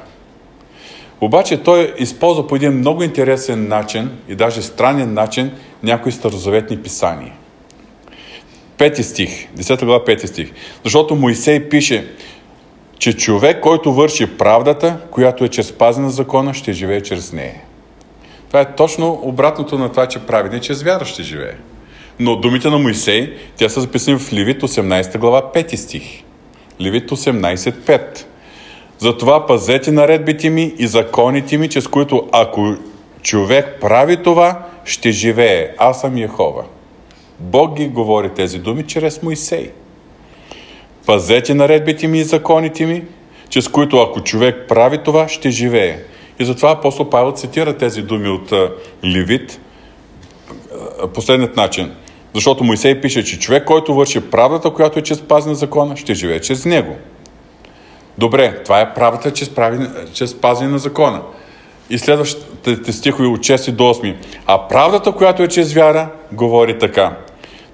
Обаче 1.22 1.64
той 1.64 1.94
използва 1.98 2.48
по 2.48 2.56
един 2.56 2.72
много 2.72 3.04
интересен 3.04 3.68
начин 3.68 4.12
и 4.28 4.36
даже 4.36 4.62
странен 4.62 5.14
начин 5.14 5.52
някои 5.84 6.12
старозаветни 6.12 6.78
писания. 6.78 7.34
Пети 8.78 9.04
стих, 9.04 9.48
10 9.58 9.86
глава, 9.86 10.06
пети 10.06 10.28
стих. 10.28 10.52
Защото 10.84 11.16
Моисей 11.16 11.70
пише, 11.70 12.08
че 13.00 13.18
човек, 13.18 13.60
който 13.60 13.94
върши 13.94 14.38
правдата, 14.38 14.98
която 15.12 15.44
е 15.44 15.48
чрез 15.48 15.72
пазена 15.72 16.10
закона, 16.10 16.54
ще 16.54 16.74
живее 16.74 17.02
чрез 17.02 17.34
нея. 17.34 17.62
Това 18.48 18.62
е 18.62 18.76
точно 18.76 19.20
обратното 19.24 19.78
на 19.78 19.90
това, 19.90 20.08
че 20.08 20.20
праведник 20.20 20.64
чрез 20.64 20.84
вяра 20.84 21.06
ще 21.06 21.24
живее. 21.24 21.56
Но 22.20 22.36
думите 22.36 22.70
на 22.70 22.78
Моисей, 22.78 23.34
тя 23.56 23.70
са 23.70 23.82
записани 23.82 24.20
в 24.20 24.34
Левит 24.34 24.62
18 24.62 25.18
глава 25.18 25.52
5 25.54 25.76
стих. 25.76 26.04
Левит 26.82 27.12
18.5. 27.12 28.26
Затова 28.98 29.46
пазете 29.46 29.92
наредбите 29.92 30.50
ми 30.50 30.74
и 30.78 30.88
законите 30.88 31.58
ми, 31.58 31.70
чрез 31.70 31.88
които 31.88 32.30
ако 32.32 32.76
човек 33.22 33.78
прави 33.82 34.24
това, 34.24 34.60
ще 34.86 35.12
живее. 35.12 35.70
Аз 35.78 36.02
съм 36.02 36.18
Йехова. 36.18 36.64
Бог 37.40 37.76
ги 37.76 37.88
говори 37.88 38.30
тези 38.30 38.60
думи 38.60 38.84
чрез 38.84 39.24
Моисей. 39.24 39.72
Пазете 41.06 41.54
наредбите 41.54 42.08
ми 42.08 42.20
и 42.20 42.24
законите 42.24 42.86
ми, 42.86 43.04
чрез 43.50 43.68
които 43.68 43.98
ако 43.98 44.22
човек 44.22 44.66
прави 44.68 44.98
това, 45.04 45.28
ще 45.28 45.50
живее. 45.50 46.00
И 46.40 46.46
затова 46.46 46.72
апостол 46.72 47.10
Павел 47.10 47.32
цитира 47.32 47.78
тези 47.78 48.02
думи 48.02 48.30
от 48.30 48.54
Левит 49.04 49.60
последният 51.14 51.56
начин. 51.56 51.92
Защото 52.34 52.64
Моисей 52.64 53.02
пише, 53.02 53.24
че 53.24 53.40
човек, 53.40 53.66
който 53.66 53.94
върши 53.94 54.22
правдата, 54.22 54.70
която 54.70 55.00
е 55.00 55.02
чрез 55.02 55.22
пазене 55.22 55.56
закона, 55.56 55.98
ще 55.98 56.14
живее 56.14 56.42
чрез 56.42 56.66
него. 56.66 56.96
Добре, 58.18 58.64
това 58.64 58.82
е 58.82 58.94
правата 58.94 59.34
чрез, 59.34 59.50
прави, 59.50 59.88
чрез 60.14 60.34
пазене 60.34 60.70
на 60.70 60.80
закона. 60.80 61.22
И 61.90 61.98
следващите 61.98 62.94
стихове 62.94 63.28
от 63.28 63.40
6 63.40 63.72
до 63.72 63.84
8. 63.84 64.16
А 64.46 64.68
правдата, 64.68 65.12
която 65.12 65.44
е 65.44 65.48
чрез 65.48 65.74
вяра, 65.74 66.10
говори 66.32 66.80
така. 66.80 67.18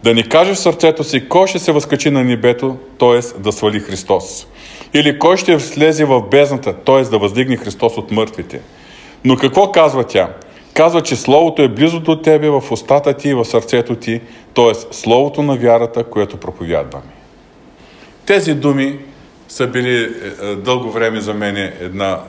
Да 0.04 0.14
ни 0.14 0.30
каже 0.30 0.54
в 0.54 0.60
сърцето 0.60 1.04
си, 1.04 1.30
кой 1.30 1.48
ще 1.48 1.60
се 1.60 1.72
възкачи 1.72 2.10
на 2.10 2.24
небето, 2.24 2.78
т.е. 3.00 3.40
да 3.40 3.52
свали 3.52 3.80
Христос. 3.80 4.48
Или 4.94 5.20
кой 5.20 5.38
ще 5.38 5.60
слезе 5.60 6.06
в 6.06 6.22
бездната, 6.22 6.74
т.е. 6.74 7.02
да 7.02 7.18
въздигне 7.18 7.58
Христос 7.58 7.98
от 7.98 8.12
мъртвите. 8.12 8.62
Но 9.26 9.36
какво 9.36 9.72
казва 9.72 10.04
тя? 10.04 10.30
Казва, 10.74 11.02
че 11.02 11.16
Словото 11.16 11.62
е 11.62 11.68
близо 11.68 12.00
до 12.00 12.22
тебе 12.22 12.50
в 12.50 12.64
устата 12.72 13.14
ти 13.14 13.30
и 13.30 13.34
в 13.34 13.46
сърцето 13.46 13.96
ти, 13.96 14.22
т.е. 14.54 14.94
Словото 14.94 15.44
на 15.44 15.56
вярата, 15.56 16.04
което 16.04 16.38
проповядваме. 16.38 17.12
Тези 18.26 18.54
думи 18.54 19.00
са 19.48 19.68
били 19.68 19.98
е, 19.98 20.46
е, 20.46 20.56
дълго 20.56 20.92
време 20.92 21.22
за 21.22 21.34
мен 21.34 21.58
една 21.80 22.20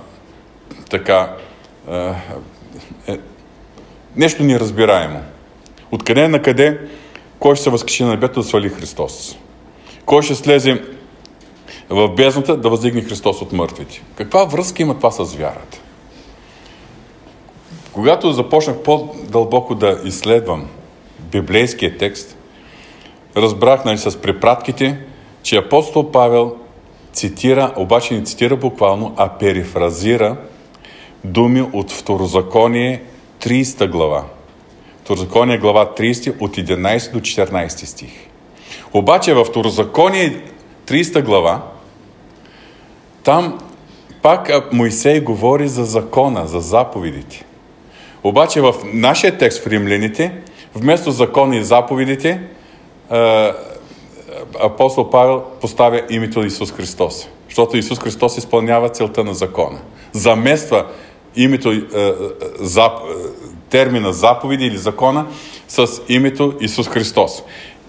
така 0.90 1.37
е, 1.92 1.96
е, 3.08 3.18
нещо 4.16 4.42
неразбираемо. 4.42 5.20
Откъде 5.92 6.28
на 6.28 6.42
къде 6.42 6.78
кой 7.42 7.55
ще 7.55 7.62
се 7.62 7.70
възкачи 7.70 8.05
на 8.05 8.11
небето 8.11 8.40
да 8.40 8.46
свали 8.46 8.68
Христос? 8.68 9.38
Кой 10.07 10.22
ще 10.22 10.35
слезе 10.35 10.83
в 11.90 12.09
бездната 12.09 12.57
да 12.57 12.70
въздигне 12.70 13.02
Христос 13.02 13.42
от 13.42 13.52
мъртвите? 13.52 14.02
Каква 14.14 14.44
връзка 14.44 14.83
има 14.83 14.96
това 14.96 15.11
с 15.11 15.35
вярата? 15.35 15.81
Когато 17.92 18.33
започнах 18.33 18.76
по-дълбоко 18.83 19.74
да 19.74 20.00
изследвам 20.05 20.68
библейския 21.33 21.98
текст, 21.98 22.37
разбрах 23.37 23.85
нали, 23.85 23.98
с 23.98 24.20
препратките, 24.20 24.98
че 25.42 25.57
апостол 25.57 26.11
Павел 26.11 26.57
цитира, 27.12 27.74
обаче 27.76 28.14
не 28.14 28.24
цитира 28.24 28.57
буквално, 28.57 29.14
а 29.16 29.28
перифразира 29.28 30.37
думи 31.24 31.62
от 31.72 31.92
Второзаконие 31.92 33.02
30 33.40 33.90
глава. 33.90 34.24
Второзаконие 35.04 35.58
глава 35.58 35.94
30 35.94 36.36
от 36.40 36.58
11 36.58 37.12
до 37.12 37.20
14 37.20 37.88
стих. 37.88 38.10
Обаче 38.92 39.34
в 39.34 39.44
Второзаконие 39.44 40.40
30 40.86 41.24
глава 41.24 41.62
там 43.24 43.58
пак 44.22 44.72
Моисей 44.72 45.20
говори 45.20 45.68
за 45.68 45.84
закона, 45.84 46.46
за 46.46 46.60
заповедите. 46.60 47.44
Обаче 48.22 48.60
в 48.60 48.74
нашия 48.92 49.38
текст 49.38 49.64
в 49.64 49.66
Римляните, 49.66 50.32
вместо 50.74 51.10
закона 51.10 51.56
и 51.56 51.64
заповедите, 51.64 52.40
апостол 54.60 55.10
Павел 55.10 55.42
поставя 55.60 56.02
името 56.10 56.44
Исус 56.44 56.72
Христос. 56.72 57.28
Защото 57.48 57.76
Исус 57.76 57.98
Христос 57.98 58.38
изпълнява 58.38 58.88
целта 58.88 59.24
на 59.24 59.34
закона. 59.34 59.78
Замества 60.12 60.86
името, 61.36 61.82
зап, 62.60 62.92
термина 63.72 64.12
заповеди 64.12 64.66
или 64.66 64.76
закона 64.76 65.26
с 65.68 65.87
името 66.08 66.54
Исус 66.61 66.88
Христос. 66.88 67.42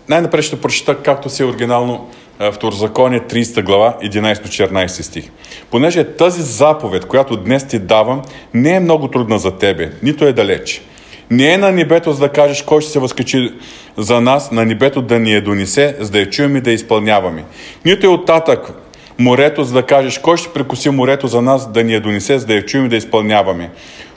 Най-напред 0.09 0.43
ще 0.43 0.61
прочита 0.61 0.97
както 0.97 1.29
си 1.29 1.43
е 1.43 1.45
оригинално 1.45 2.09
Второзаконие 2.51 3.19
30 3.19 3.63
глава 3.63 3.97
11-14 4.03 4.87
стих. 4.87 5.29
Понеже 5.71 6.03
тази 6.03 6.41
заповед, 6.41 7.05
която 7.05 7.37
днес 7.37 7.67
ти 7.67 7.79
давам, 7.79 8.21
не 8.53 8.75
е 8.75 8.79
много 8.79 9.07
трудна 9.07 9.39
за 9.39 9.51
тебе, 9.51 9.91
нито 10.03 10.25
е 10.25 10.33
далеч. 10.33 10.81
Не 11.29 11.53
е 11.53 11.57
на 11.57 11.71
небето, 11.71 12.13
за 12.13 12.19
да 12.19 12.29
кажеш 12.29 12.61
кой 12.61 12.81
ще 12.81 12.91
се 12.91 12.99
възкачи 12.99 13.53
за 13.97 14.21
нас, 14.21 14.51
на 14.51 14.65
небето 14.65 15.01
да 15.01 15.19
ни 15.19 15.33
я 15.33 15.41
донесе, 15.41 15.95
за 15.99 16.11
да 16.11 16.19
я 16.19 16.29
чуем 16.29 16.55
и 16.55 16.61
да 16.61 16.69
я 16.69 16.73
изпълняваме. 16.73 17.43
Нито 17.85 18.05
е 18.05 18.09
оттатък 18.09 18.73
морето, 19.19 19.63
за 19.63 19.73
да 19.73 19.83
кажеш 19.83 20.17
кой 20.17 20.37
ще 20.37 20.53
прекуси 20.53 20.89
морето 20.89 21.27
за 21.27 21.41
нас, 21.41 21.71
да 21.71 21.83
ни 21.83 21.93
я 21.93 22.01
донесе, 22.01 22.39
за 22.39 22.45
да 22.45 22.53
я 22.53 22.65
чуем 22.65 22.85
и 22.85 22.89
да 22.89 22.95
изпълняваме. 22.95 23.69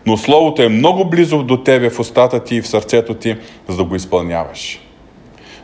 Но 0.06 0.16
Словото 0.16 0.62
е 0.62 0.68
много 0.68 1.04
близо 1.04 1.42
до 1.42 1.56
тебе 1.56 1.90
в 1.90 2.00
устата 2.00 2.44
ти 2.44 2.56
и 2.56 2.62
в 2.62 2.68
сърцето 2.68 3.14
ти, 3.14 3.36
за 3.68 3.76
да 3.76 3.84
го 3.84 3.96
изпълняваш. 3.96 4.80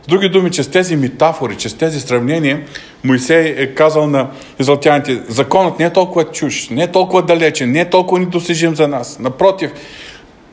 С 0.03 0.07
други 0.07 0.29
думи, 0.29 0.51
че 0.51 0.63
с 0.63 0.71
тези 0.71 0.95
метафори, 0.95 1.57
че 1.57 1.69
с 1.69 1.73
тези 1.73 1.99
сравнения, 1.99 2.61
Моисей 3.03 3.55
е 3.57 3.67
казал 3.67 4.07
на 4.07 4.27
израелтяните, 4.59 5.21
законът 5.27 5.79
не 5.79 5.85
е 5.85 5.93
толкова 5.93 6.25
чуш, 6.25 6.69
не 6.69 6.83
е 6.83 6.91
толкова 6.91 7.21
далечен, 7.21 7.71
не 7.71 7.79
е 7.79 7.89
толкова 7.89 8.19
недосижим 8.19 8.75
за 8.75 8.87
нас. 8.87 9.19
Напротив, 9.19 9.71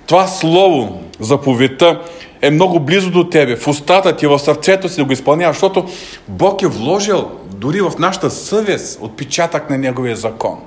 това 0.07 0.27
слово, 0.27 1.01
заповедта, 1.21 2.01
е 2.43 2.51
много 2.51 2.81
близо 2.81 3.11
до 3.11 3.25
тебе, 3.25 3.57
в 3.57 3.69
устата 3.69 4.17
ти, 4.17 4.27
в 4.27 4.39
сърцето 4.39 4.89
си 4.89 4.97
да 4.97 5.05
го 5.05 5.13
изпълняваш, 5.13 5.57
защото 5.57 5.85
Бог 6.29 6.63
е 6.63 6.67
вложил 6.67 7.31
дори 7.55 7.81
в 7.81 7.93
нашата 7.99 8.31
съвест 8.31 8.99
отпечатък 9.03 9.71
на 9.71 9.79
Неговия 9.79 10.17
закон. 10.17 10.61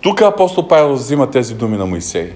Тук 0.00 0.22
апостол 0.22 0.68
Павел 0.68 0.94
взима 0.94 1.30
тези 1.30 1.54
думи 1.54 1.76
на 1.76 1.86
Моисей 1.86 2.32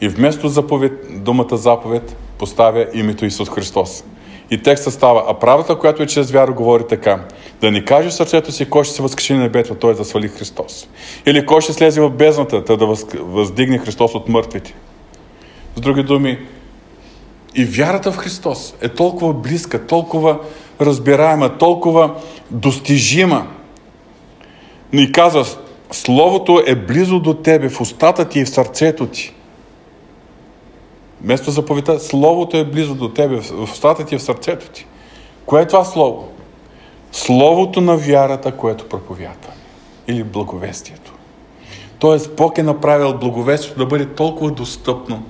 и 0.00 0.08
вместо 0.08 0.48
заповед, 0.48 0.92
думата 1.10 1.56
заповед 1.56 2.16
поставя 2.38 2.86
името 2.94 3.24
Исус 3.24 3.50
Христос. 3.50 4.04
И 4.50 4.62
текста 4.62 4.90
става, 4.90 5.24
а 5.28 5.34
правата, 5.34 5.78
която 5.78 6.02
е 6.02 6.06
чрез 6.06 6.30
вяра, 6.30 6.52
говори 6.52 6.84
така. 6.88 7.24
Да 7.60 7.70
не 7.70 7.84
каже 7.84 8.10
сърцето 8.10 8.52
си, 8.52 8.70
кой 8.70 8.84
ще 8.84 8.94
се 8.94 9.02
възкреши 9.02 9.34
на 9.34 9.40
небето, 9.40 9.74
т.е. 9.74 9.92
да 9.92 10.04
свали 10.04 10.28
Христос. 10.28 10.88
Или 11.26 11.46
кой 11.46 11.60
ще 11.60 11.72
слезе 11.72 12.00
в 12.00 12.10
бездната, 12.10 12.76
да 12.76 12.86
въздигне 13.18 13.78
Христос 13.78 14.14
от 14.14 14.28
мъртвите. 14.28 14.74
С 15.76 15.80
други 15.80 16.02
думи, 16.02 16.38
и 17.54 17.64
вярата 17.64 18.12
в 18.12 18.16
Христос 18.16 18.74
е 18.80 18.88
толкова 18.88 19.32
близка, 19.32 19.86
толкова 19.86 20.38
разбираема, 20.80 21.58
толкова 21.58 22.14
достижима. 22.50 23.46
Но 24.92 25.00
и 25.00 25.12
казва, 25.12 25.46
Словото 25.90 26.62
е 26.66 26.74
близо 26.74 27.20
до 27.20 27.34
тебе, 27.34 27.68
в 27.68 27.80
устата 27.80 28.28
ти 28.28 28.40
и 28.40 28.44
в 28.44 28.48
сърцето 28.48 29.06
ти. 29.06 29.34
Вместо 31.22 31.50
заповедта, 31.50 32.00
Словото 32.00 32.56
е 32.56 32.64
близо 32.64 32.94
до 32.94 33.08
тебе, 33.08 33.40
в 33.40 33.62
устата 33.72 34.04
ти 34.04 34.14
и 34.14 34.18
в 34.18 34.22
сърцето 34.22 34.68
ти. 34.68 34.86
Кое 35.46 35.62
е 35.62 35.66
това 35.66 35.84
Слово? 35.84 36.28
Словото 37.12 37.80
на 37.80 37.96
вярата, 37.96 38.52
което 38.52 38.88
проповядва. 38.88 39.52
Или 40.08 40.24
благовестието. 40.24 41.12
Тоест, 41.98 42.36
Бог 42.36 42.58
е 42.58 42.62
направил 42.62 43.18
благовестието 43.18 43.78
да 43.78 43.86
бъде 43.86 44.06
толкова 44.06 44.50
достъпно, 44.50 45.22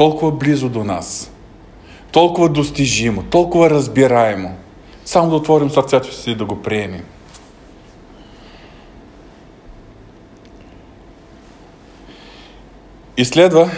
толкова 0.00 0.32
близо 0.32 0.68
до 0.68 0.84
нас, 0.84 1.32
толкова 2.12 2.48
достижимо, 2.48 3.22
толкова 3.22 3.70
разбираемо. 3.70 4.56
Само 5.04 5.30
да 5.30 5.36
отворим 5.36 5.70
сърцето 5.70 6.14
си 6.14 6.30
и 6.30 6.34
да 6.34 6.44
го 6.44 6.62
приемем. 6.62 7.04
И 13.16 13.24
следва 13.24 13.70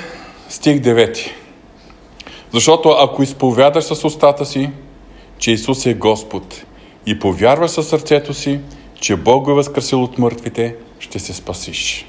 стих 0.48 0.80
9. 0.80 1.30
Защото 2.52 2.88
ако 2.88 3.22
изповядаш 3.22 3.84
с 3.84 4.04
устата 4.04 4.46
си, 4.46 4.70
че 5.38 5.50
Исус 5.50 5.86
е 5.86 5.94
Господ 5.94 6.64
и 7.06 7.18
повярваш 7.18 7.70
със 7.70 7.88
сърцето 7.88 8.34
си, 8.34 8.60
че 9.00 9.16
Бог 9.16 9.44
го 9.44 9.50
е 9.50 9.54
възкресил 9.54 10.02
от 10.02 10.18
мъртвите, 10.18 10.76
ще 10.98 11.18
се 11.18 11.32
спасиш. 11.32 12.06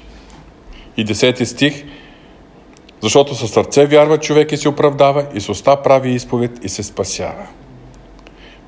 И 0.96 1.06
10 1.06 1.44
стих. 1.44 1.84
Защото 3.04 3.34
със 3.34 3.50
сърце 3.50 3.86
вярва 3.86 4.18
човек 4.18 4.52
и 4.52 4.56
се 4.56 4.68
оправдава, 4.68 5.26
и 5.34 5.40
с 5.40 5.48
уста 5.48 5.82
прави 5.82 6.10
изповед 6.10 6.64
и 6.64 6.68
се 6.68 6.82
спасява. 6.82 7.46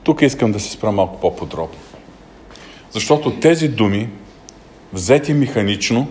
Тук 0.02 0.22
искам 0.22 0.52
да 0.52 0.60
се 0.60 0.70
спра 0.70 0.92
малко 0.92 1.20
по-подробно. 1.20 1.78
Защото 2.90 3.40
тези 3.40 3.68
думи, 3.68 4.08
взети 4.92 5.34
механично, 5.34 6.08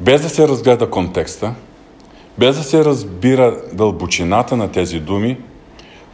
без 0.00 0.22
да 0.22 0.28
се 0.28 0.48
разгледа 0.48 0.90
контекста, 0.90 1.54
без 2.38 2.56
да 2.56 2.62
се 2.62 2.84
разбира 2.84 3.62
дълбочината 3.72 4.56
на 4.56 4.72
тези 4.72 5.00
думи, 5.00 5.38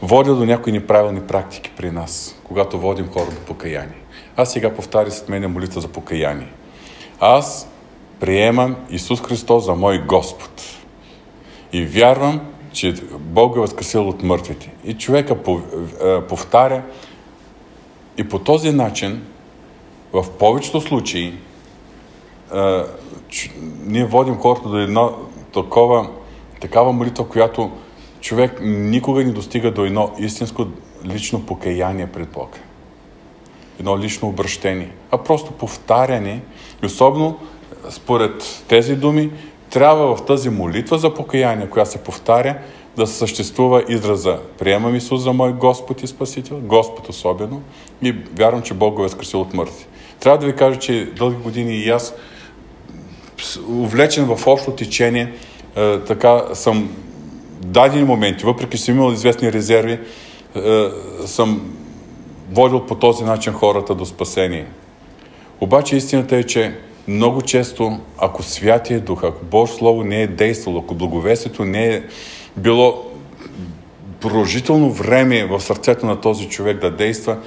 водят 0.03 0.39
до 0.39 0.45
някои 0.45 0.73
неправилни 0.73 1.21
практики 1.21 1.71
при 1.77 1.91
нас, 1.91 2.41
когато 2.45 2.79
водим 2.79 3.09
хора 3.09 3.31
до 3.31 3.41
покаяние. 3.41 4.01
Аз 4.37 4.53
сега 4.53 4.75
повтаря 4.75 5.11
след 5.11 5.29
мен 5.29 5.53
молитва 5.53 5.81
за 5.81 5.89
покаяние. 5.89 6.53
Аз 7.21 7.70
приемам 8.21 8.77
Исус 8.91 9.21
Христос 9.21 9.65
за 9.65 9.75
мой 9.75 9.99
Господ. 9.99 10.63
И 11.73 11.85
вярвам, 11.85 12.41
че 12.73 12.95
Бог 13.19 13.57
е 13.57 13.61
възкресил 13.61 14.09
от 14.09 14.23
мъртвите. 14.23 14.73
И 14.85 14.95
човека 14.95 15.37
е, 16.03 16.21
повтаря 16.21 16.83
и 18.19 18.29
по 18.29 18.39
този 18.39 18.73
начин, 18.73 19.23
в 20.13 20.25
повечето 20.39 20.81
случаи, 20.81 21.35
е, 22.55 22.83
ние 23.87 24.05
водим 24.05 24.37
хората 24.37 24.69
до 24.69 24.79
едно 24.79 25.13
такова, 25.53 26.11
такава 26.61 26.93
молитва, 26.93 27.29
която 27.29 27.71
човек 28.21 28.59
никога 28.63 29.25
не 29.25 29.33
достига 29.33 29.71
до 29.71 29.85
едно 29.85 30.13
истинско 30.19 30.67
лично 31.05 31.47
покаяние 31.47 32.07
пред 32.07 32.29
Бога. 32.29 32.59
Едно 33.81 33.99
лично 33.99 34.29
обращение. 34.29 34.91
А 35.11 35.19
просто 35.19 35.53
повтаряне. 35.53 36.43
Особено 36.85 37.39
според 37.91 38.65
тези 38.69 38.97
думи, 38.97 39.31
трябва 39.71 40.17
в 40.17 40.25
тази 40.25 40.51
молитва 40.51 40.99
за 40.99 41.15
покаяние, 41.15 41.71
която 41.71 41.91
се 41.91 41.99
повтаря, 41.99 42.59
да 42.97 43.07
съществува 43.07 43.85
израза 43.89 44.39
Приемам 44.59 44.97
Исус 44.97 45.23
за 45.23 45.33
мой 45.33 45.53
Господ 45.53 46.03
и 46.03 46.07
Спасител, 46.07 46.61
Господ 46.63 47.09
особено, 47.09 47.63
и 48.03 48.15
вярвам, 48.39 48.63
че 48.63 48.75
Бог 48.75 48.95
го 48.95 49.01
е 49.01 49.05
възкресил 49.05 49.41
от 49.41 49.55
мъртви. 49.55 49.87
Трябва 50.21 50.39
да 50.39 50.47
ви 50.47 50.57
кажа, 50.57 50.79
че 50.79 51.11
дълги 51.17 51.43
години 51.43 51.77
и 51.77 51.91
аз 51.91 52.15
увлечен 53.69 54.25
в 54.25 54.47
общо 54.47 54.71
течение, 54.71 55.33
е, 55.77 55.99
така 55.99 56.43
съм 56.55 56.91
дадени 57.61 58.05
моменти, 58.05 58.45
въпреки 58.45 58.77
че 58.77 58.83
съм 58.83 58.97
имал 58.97 59.13
известни 59.13 59.53
резерви, 59.53 59.99
е, 60.57 60.89
съм 61.27 61.77
водил 62.53 62.87
по 62.87 62.95
този 62.95 63.25
начин 63.25 63.53
хората 63.53 63.95
до 63.95 64.07
спасение. 64.07 64.67
Обаче 65.61 65.97
истината 65.97 66.37
е, 66.37 66.43
че 66.43 66.79
много 67.09 67.43
често, 67.43 68.01
ако 68.19 68.43
Святия 68.43 69.01
Дух, 69.01 69.25
ако 69.25 69.45
Божие 69.45 69.77
Слово 69.77 70.05
не 70.05 70.23
е 70.23 70.27
действало, 70.27 70.79
ако 70.79 70.95
благовестието 70.95 71.65
не 71.65 71.95
е 71.95 72.03
било 72.57 73.07
продължително 74.21 74.91
време 74.91 75.47
в 75.47 75.61
сърцето 75.61 76.07
на 76.07 76.21
този 76.21 76.49
човек 76.49 76.81
да 76.81 76.91
действа, 76.91 77.39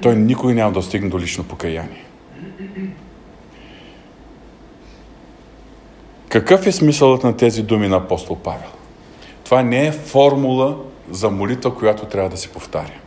той 0.00 0.16
никога 0.16 0.54
няма 0.54 0.72
да 0.72 0.82
стигне 0.82 1.08
до 1.08 1.18
лично 1.18 1.44
покаяние. 1.44 2.04
Какъв 6.28 6.66
е 6.66 6.72
смисълът 6.72 7.24
на 7.24 7.36
тези 7.36 7.62
думи 7.62 7.88
на 7.88 7.96
апостол 7.96 8.36
Павел? 8.36 8.70
Това 9.44 9.62
не 9.62 9.86
е 9.86 9.92
формула 9.92 10.76
за 11.10 11.30
молитва, 11.30 11.74
която 11.74 12.06
трябва 12.06 12.30
да 12.30 12.36
се 12.36 12.48
повтаря. 12.48 13.00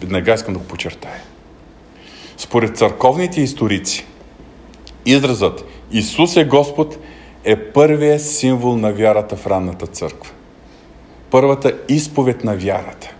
Веднага 0.00 0.34
искам 0.34 0.54
да 0.54 0.60
го 0.60 0.66
почертая. 0.66 1.22
Според 2.36 2.76
църковните 2.76 3.40
историци, 3.40 4.06
изразът 5.06 5.64
Исус 5.92 6.36
е 6.36 6.44
Господ 6.44 6.98
е 7.44 7.56
първият 7.56 8.22
символ 8.22 8.76
на 8.76 8.92
вярата 8.92 9.36
в 9.36 9.46
ранната 9.46 9.86
църква. 9.86 10.30
Първата 11.30 11.72
изповед 11.88 12.44
на 12.44 12.56
вярата 12.56 13.10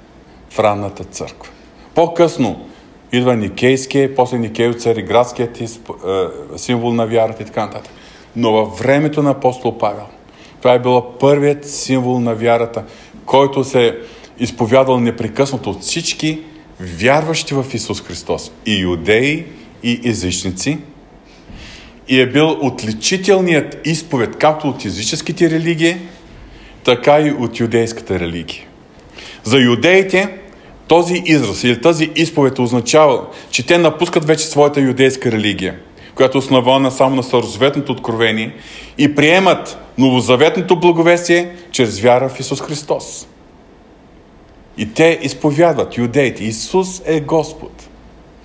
в 0.50 0.58
ранната 0.58 1.04
църква. 1.04 1.50
По-късно 1.94 2.66
идва 3.12 3.36
Никейския, 3.36 4.14
после 4.14 4.38
Никей 4.38 4.72
Цариградският 4.72 5.62
символ 6.56 6.92
на 6.92 7.06
вярата 7.06 7.42
и 7.42 7.46
така 7.46 7.66
нататък. 7.66 7.92
Но 8.36 8.52
във 8.52 8.78
времето 8.78 9.22
на 9.22 9.30
апостол 9.30 9.78
Павел, 9.78 10.06
това 10.58 10.74
е 10.74 10.78
било 10.78 11.18
първият 11.18 11.70
символ 11.70 12.20
на 12.20 12.34
вярата, 12.34 12.84
който 13.26 13.64
се 13.64 13.86
е 13.86 13.94
изповядал 14.38 15.00
непрекъснато 15.00 15.70
от 15.70 15.80
всички 15.80 16.40
вярващи 16.80 17.54
в 17.54 17.66
Исус 17.74 18.02
Христос. 18.02 18.52
И 18.66 18.80
юдеи, 18.80 19.46
и 19.82 20.00
езичници. 20.04 20.78
И 22.08 22.20
е 22.20 22.26
бил 22.26 22.56
отличителният 22.60 23.86
изповед 23.86 24.36
както 24.36 24.68
от 24.68 24.84
езическите 24.84 25.50
религии, 25.50 25.96
така 26.84 27.20
и 27.20 27.30
от 27.30 27.60
юдейската 27.60 28.20
религия. 28.20 28.62
За 29.44 29.58
юдеите 29.58 30.28
този 30.88 31.22
израз 31.26 31.64
или 31.64 31.80
тази 31.80 32.10
изповед 32.16 32.58
означава, 32.58 33.26
че 33.50 33.66
те 33.66 33.78
напускат 33.78 34.24
вече 34.24 34.46
своята 34.46 34.80
юдейска 34.80 35.32
религия– 35.32 35.74
която 36.20 36.38
е 36.38 36.44
основана 36.44 36.90
само 36.90 37.16
на 37.16 37.22
Старозаветното 37.22 37.92
откровение 37.92 38.54
и 38.98 39.14
приемат 39.14 39.78
новозаветното 39.98 40.80
благовестие 40.80 41.56
чрез 41.70 42.00
вяра 42.00 42.28
в 42.28 42.40
Исус 42.40 42.60
Христос. 42.60 43.28
И 44.76 44.92
те 44.92 45.18
изповядват, 45.22 45.98
юдеите, 45.98 46.44
Исус 46.44 47.02
е 47.04 47.20
Господ. 47.20 47.88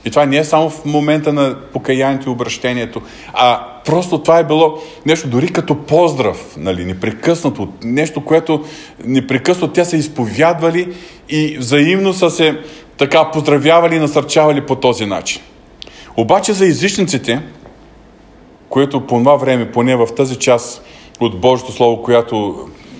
И 0.05 0.09
това 0.09 0.25
не 0.25 0.37
е 0.37 0.43
само 0.43 0.69
в 0.69 0.85
момента 0.85 1.33
на 1.33 1.55
покаянието 1.73 2.29
и 2.29 2.31
обращението, 2.31 3.01
а 3.33 3.67
просто 3.85 4.17
това 4.17 4.39
е 4.39 4.43
било 4.43 4.77
нещо 5.05 5.27
дори 5.27 5.53
като 5.53 5.75
поздрав, 5.75 6.55
нали, 6.57 6.85
непрекъснато, 6.85 7.67
нещо, 7.83 8.25
което 8.25 8.63
непрекъснато 9.05 9.73
те 9.73 9.85
са 9.85 9.97
изповядвали 9.97 10.93
и 11.29 11.57
взаимно 11.57 12.13
са 12.13 12.29
се 12.29 12.59
така 12.97 13.31
поздравявали 13.31 13.95
и 13.95 13.99
насърчавали 13.99 14.61
по 14.61 14.75
този 14.75 15.05
начин. 15.05 15.41
Обаче 16.17 16.53
за 16.53 16.65
езичниците, 16.65 17.41
които 18.69 19.07
по 19.07 19.17
това 19.17 19.35
време, 19.35 19.71
поне 19.71 19.95
в 19.95 20.07
тази 20.15 20.35
част 20.35 20.85
от 21.19 21.39
Божието 21.39 21.71
Слово, 21.71 22.03
която 22.03 22.55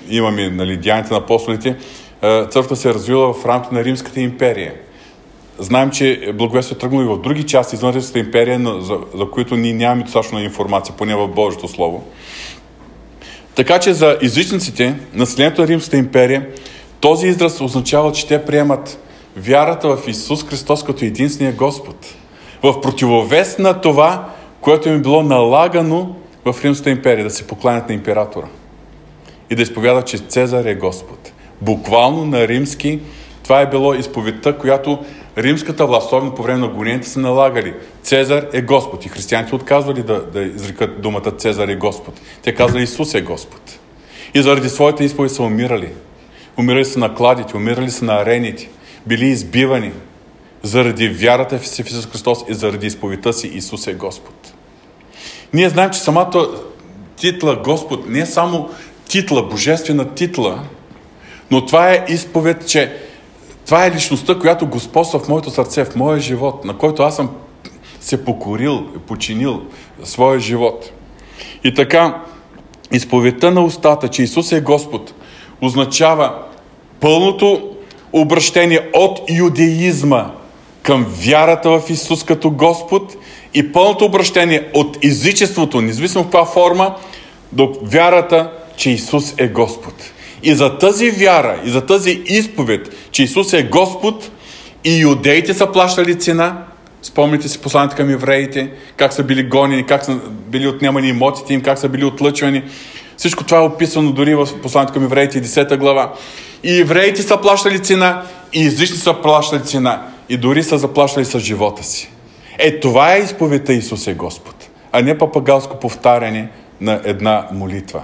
имаме, 0.09 0.49
нали, 0.49 0.77
Дианите 0.77 1.13
на 1.13 1.19
апостолите, 1.19 1.69
е, 2.21 2.45
църквата 2.49 2.75
се 2.75 2.89
е 2.89 2.93
развила 2.93 3.33
в 3.33 3.45
рамките 3.45 3.75
на 3.75 3.83
Римската 3.83 4.21
империя. 4.21 4.73
Знаем, 5.59 5.91
че 5.91 6.31
благовестието 6.33 6.77
е 6.77 6.79
тръгнало 6.79 7.03
и 7.03 7.15
в 7.15 7.21
други 7.21 7.43
части 7.43 7.75
извън 7.75 7.93
Римската 7.93 8.19
империя, 8.19 8.59
но 8.59 8.81
за, 8.81 8.97
за 9.15 9.25
които 9.31 9.55
ние 9.55 9.73
нямаме 9.73 10.03
достатъчно 10.03 10.39
информация, 10.39 10.95
поне 10.97 11.15
в 11.15 11.27
Божието 11.27 11.67
Слово. 11.67 12.03
Така 13.55 13.79
че 13.79 13.93
за 13.93 14.17
езичниците, 14.21 14.95
населението 15.13 15.61
на 15.61 15.67
Римската 15.67 15.97
империя, 15.97 16.47
този 16.99 17.27
израз 17.27 17.61
означава, 17.61 18.11
че 18.11 18.27
те 18.27 18.45
приемат 18.45 18.99
вярата 19.37 19.95
в 19.95 20.07
Исус 20.07 20.45
Христос 20.45 20.83
като 20.83 21.05
единствения 21.05 21.53
Господ. 21.53 22.15
В 22.63 22.81
противовес 22.81 23.57
на 23.57 23.81
това, 23.81 24.29
което 24.61 24.89
им 24.89 24.95
е 24.95 25.01
било 25.01 25.23
налагано 25.23 26.15
в 26.45 26.55
Римската 26.63 26.89
империя, 26.89 27.23
да 27.23 27.29
се 27.29 27.47
покланят 27.47 27.89
на 27.89 27.95
императора 27.95 28.47
и 29.49 29.55
да 29.55 29.61
изповядат, 29.61 30.07
че 30.07 30.17
Цезар 30.17 30.65
е 30.65 30.75
Господ. 30.75 31.31
Буквално 31.61 32.25
на 32.25 32.47
римски 32.47 32.99
това 33.45 33.61
е 33.61 33.69
било 33.69 33.93
изповедта, 33.93 34.57
която 34.57 34.99
римската 35.37 35.85
власт, 35.85 36.07
особено 36.07 36.35
по 36.35 36.43
време 36.43 36.59
на 36.59 36.67
гонените, 36.67 37.09
са 37.09 37.19
налагали. 37.19 37.73
Цезар 38.03 38.47
е 38.53 38.61
Господ. 38.61 39.05
И 39.05 39.09
християните 39.09 39.55
отказвали 39.55 40.03
да, 40.03 40.21
да 40.21 40.41
изрекат 40.41 41.01
думата 41.01 41.31
Цезар 41.37 41.67
е 41.67 41.75
Господ. 41.75 42.21
Те 42.41 42.55
казали 42.55 42.83
Исус 42.83 43.13
е 43.13 43.21
Господ. 43.21 43.79
И 44.33 44.41
заради 44.41 44.69
своята 44.69 45.03
изповед 45.03 45.31
са 45.31 45.43
умирали. 45.43 45.89
Умирали 46.57 46.85
са 46.85 46.99
на 46.99 47.15
кладите, 47.15 47.57
умирали 47.57 47.91
са 47.91 48.05
на 48.05 48.13
арените, 48.13 48.69
били 49.05 49.25
избивани 49.25 49.91
заради 50.63 51.09
вярата 51.09 51.59
в 51.59 51.63
Исус 51.63 52.07
Христос 52.07 52.39
и 52.49 52.53
заради 52.53 52.87
изповедта 52.87 53.33
си 53.33 53.47
Исус 53.47 53.87
е 53.87 53.93
Господ. 53.93 54.53
Ние 55.53 55.69
знаем, 55.69 55.89
че 55.89 55.99
самата 55.99 56.47
титла 57.15 57.55
Господ 57.55 58.09
не 58.09 58.19
е 58.19 58.25
само 58.25 58.69
титла, 59.07 59.47
божествена 59.47 60.13
титла, 60.13 60.63
но 61.51 61.65
това 61.65 61.91
е 61.91 62.05
изповед, 62.07 62.67
че 62.67 62.97
това 63.65 63.85
е 63.85 63.91
личността, 63.91 64.39
която 64.39 64.67
господства 64.67 65.19
в 65.19 65.27
моето 65.27 65.49
сърце, 65.49 65.85
в 65.85 65.95
моя 65.95 66.19
живот, 66.19 66.65
на 66.65 66.77
който 66.77 67.03
аз 67.03 67.15
съм 67.15 67.29
се 67.99 68.25
покорил, 68.25 68.83
починил 69.07 69.61
своя 70.03 70.39
живот. 70.39 70.91
И 71.63 71.73
така, 71.73 72.21
изповедта 72.91 73.51
на 73.51 73.63
устата, 73.63 74.07
че 74.07 74.23
Исус 74.23 74.51
е 74.51 74.61
Господ, 74.61 75.13
означава 75.61 76.33
пълното 76.99 77.69
обращение 78.13 78.89
от 78.93 79.19
юдеизма 79.29 80.31
към 80.81 81.05
вярата 81.25 81.69
в 81.69 81.89
Исус 81.89 82.23
като 82.23 82.51
Господ 82.51 83.15
и 83.53 83.71
пълното 83.71 84.05
обращение 84.05 84.69
от 84.73 84.97
езичеството, 85.03 85.81
независимо 85.81 86.23
в 86.23 86.27
каква 86.27 86.45
форма, 86.45 86.95
до 87.51 87.73
вярата, 87.81 88.51
че 88.77 88.89
Исус 88.89 89.33
е 89.37 89.47
Господ. 89.47 89.93
И 90.45 90.55
за 90.55 90.77
тази 90.77 91.11
вяра, 91.11 91.59
и 91.65 91.69
за 91.69 91.81
тази 91.81 92.21
изповед, 92.25 92.95
че 93.11 93.23
Исус 93.23 93.53
е 93.53 93.63
Господ, 93.63 94.31
и 94.83 94.99
юдеите 94.99 95.53
са 95.53 95.71
плащали 95.71 96.19
цена. 96.19 96.63
Спомните 97.01 97.49
си 97.49 97.61
посланието 97.61 97.95
към 97.95 98.09
евреите, 98.09 98.71
как 98.97 99.13
са 99.13 99.23
били 99.23 99.43
гонени, 99.43 99.85
как 99.85 100.05
са 100.05 100.19
били 100.47 100.67
отнемани 100.67 101.07
имотите 101.07 101.53
им, 101.53 101.61
как 101.61 101.77
са 101.77 101.89
били 101.89 102.05
отлъчвани. 102.05 102.63
Всичко 103.17 103.43
това 103.43 103.57
е 103.57 103.61
описано 103.61 104.11
дори 104.11 104.35
в 104.35 104.47
посланието 104.61 104.93
към 104.93 105.03
евреите, 105.03 105.43
10 105.43 105.77
глава. 105.77 106.13
И 106.63 106.79
евреите 106.79 107.21
са 107.21 107.37
плащали 107.37 107.79
цена, 107.79 108.23
и 108.53 108.65
езични 108.65 108.97
са 108.97 109.13
плащали 109.13 109.63
цена. 109.63 110.07
И 110.29 110.37
дори 110.37 110.63
са 110.63 110.77
заплащали 110.77 111.25
с 111.25 111.39
живота 111.39 111.83
си. 111.83 112.09
Е, 112.57 112.79
това 112.79 113.15
е 113.15 113.19
изповедта 113.19 113.73
Исус 113.73 114.07
е 114.07 114.13
Господ, 114.13 114.69
а 114.91 115.01
не 115.01 115.17
папагалско 115.17 115.79
повтаряне 115.79 116.49
на 116.81 117.01
една 117.03 117.47
молитва. 117.51 118.01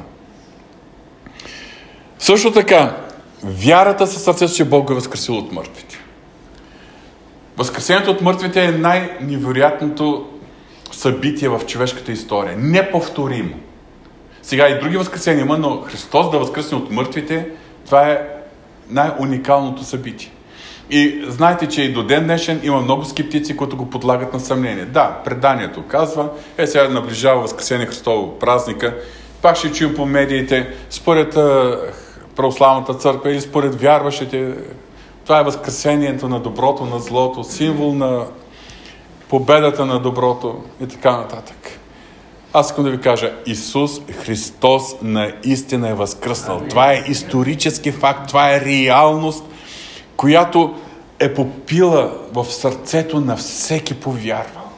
Също 2.22 2.52
така, 2.52 2.98
вярата 3.44 4.08
със 4.08 4.24
сърцето, 4.24 4.54
че 4.54 4.66
Бог 4.66 4.90
е 4.90 4.94
възкресил 4.94 5.38
от 5.38 5.52
мъртвите. 5.52 6.00
Възкресението 7.58 8.12
от 8.12 8.22
мъртвите 8.22 8.64
е 8.66 8.72
най-невероятното 8.72 10.30
събитие 10.92 11.50
в 11.50 11.62
човешката 11.68 12.12
история. 12.12 12.58
Неповторимо. 12.58 13.56
Сега 14.42 14.70
и 14.70 14.80
други 14.80 14.98
възкресения 14.98 15.42
има, 15.42 15.58
но 15.58 15.82
Христос 15.82 16.32
да 16.32 16.40
възкресне 16.40 16.78
от 16.78 16.92
мъртвите, 16.92 17.48
това 17.86 18.10
е 18.10 18.28
най-уникалното 18.90 19.84
събитие. 19.84 20.32
И 20.90 21.24
знаете, 21.28 21.68
че 21.68 21.82
и 21.82 21.94
до 21.94 22.04
ден 22.04 22.24
днешен 22.24 22.60
има 22.64 22.82
много 22.82 23.06
скептици, 23.06 23.58
които 23.58 23.78
го 23.78 23.90
подлагат 23.90 24.34
на 24.34 24.40
съмнение. 24.40 24.86
Да, 24.86 25.22
преданието 25.26 25.84
казва, 25.88 26.30
е 26.58 26.68
сега 26.68 26.90
наближава 26.90 27.42
Възкресение 27.42 27.86
Христово 27.86 28.40
празника, 28.40 28.98
пак 29.42 29.56
ще 29.56 29.72
чуем 29.72 29.96
по 29.96 30.06
медиите, 30.06 30.74
според 30.90 31.38
православната 32.42 32.94
църква 32.94 33.32
или 33.32 33.42
според 33.42 33.82
вярващите, 33.82 34.56
това 35.24 35.40
е 35.40 35.44
възкресението 35.44 36.30
на 36.30 36.40
доброто, 36.40 36.86
на 36.86 37.00
злото, 37.00 37.44
символ 37.44 37.94
на 37.94 38.26
победата 39.30 39.86
на 39.86 40.00
доброто 40.00 40.64
и 40.82 40.88
така 40.88 41.12
нататък. 41.18 41.80
Аз 42.54 42.66
искам 42.66 42.84
да 42.84 42.92
ви 42.92 43.02
кажа, 43.02 43.34
Исус 43.46 44.02
Христос 44.12 44.96
наистина 45.02 45.90
е 45.90 45.94
възкръснал. 45.94 46.62
Това 46.70 46.94
е 46.94 47.04
исторически 47.08 47.92
факт, 47.92 48.28
това 48.28 48.56
е 48.56 48.62
реалност, 48.62 49.44
която 50.18 50.76
е 51.20 51.34
попила 51.34 52.18
в 52.34 52.46
сърцето 52.46 53.20
на 53.20 53.38
всеки 53.38 53.94
повярвал. 53.94 54.70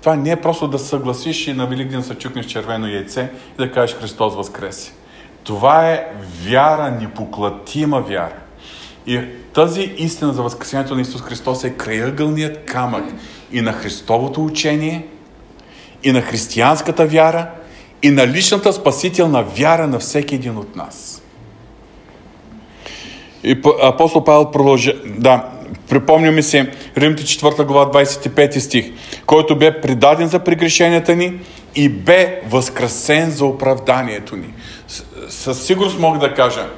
Това 0.00 0.16
не 0.16 0.30
е 0.30 0.40
просто 0.40 0.68
да 0.68 0.78
съгласиш 0.78 1.46
и 1.46 1.52
на 1.52 1.66
Великден 1.66 2.02
се 2.02 2.14
чукнеш 2.14 2.46
червено 2.46 2.86
яйце 2.86 3.30
и 3.54 3.56
да 3.56 3.72
кажеш 3.72 3.96
Христос 3.96 4.34
възкреси. 4.34 4.92
Това 5.44 5.90
е 5.90 6.06
вяра, 6.44 6.90
непоклатима 7.00 8.00
вяра. 8.00 8.36
И 9.06 9.20
тази 9.54 9.80
истина 9.80 10.32
за 10.32 10.42
възкресението 10.42 10.94
на 10.94 11.00
Исус 11.00 11.22
Христос 11.22 11.64
е 11.64 11.70
краягълният 11.70 12.64
камък 12.64 13.04
и 13.52 13.60
на 13.60 13.72
Христовото 13.72 14.44
учение, 14.44 15.06
и 16.02 16.12
на 16.12 16.20
християнската 16.20 17.06
вяра, 17.06 17.50
и 18.02 18.10
на 18.10 18.26
личната 18.26 18.72
спасителна 18.72 19.42
вяра 19.42 19.86
на 19.86 19.98
всеки 19.98 20.34
един 20.34 20.56
от 20.56 20.76
нас. 20.76 21.22
И 23.44 23.62
апостол 23.82 24.24
Павел 24.24 24.50
продължа, 24.50 24.92
да, 25.18 25.48
припомняме 25.88 26.42
се 26.42 26.70
Римите 26.96 27.22
4 27.22 27.64
глава 27.64 27.92
25 28.04 28.58
стих, 28.58 28.92
който 29.26 29.56
бе 29.56 29.80
предаден 29.80 30.28
за 30.28 30.38
прегрешенията 30.38 31.16
ни 31.16 31.40
и 31.74 31.88
бе 31.88 32.40
възкресен 32.48 33.30
за 33.30 33.44
оправданието 33.44 34.36
ни. 34.36 34.54
Със 35.28 35.66
сигурност 35.66 35.98
мога 35.98 36.18
да 36.18 36.34
кажа, 36.34 36.70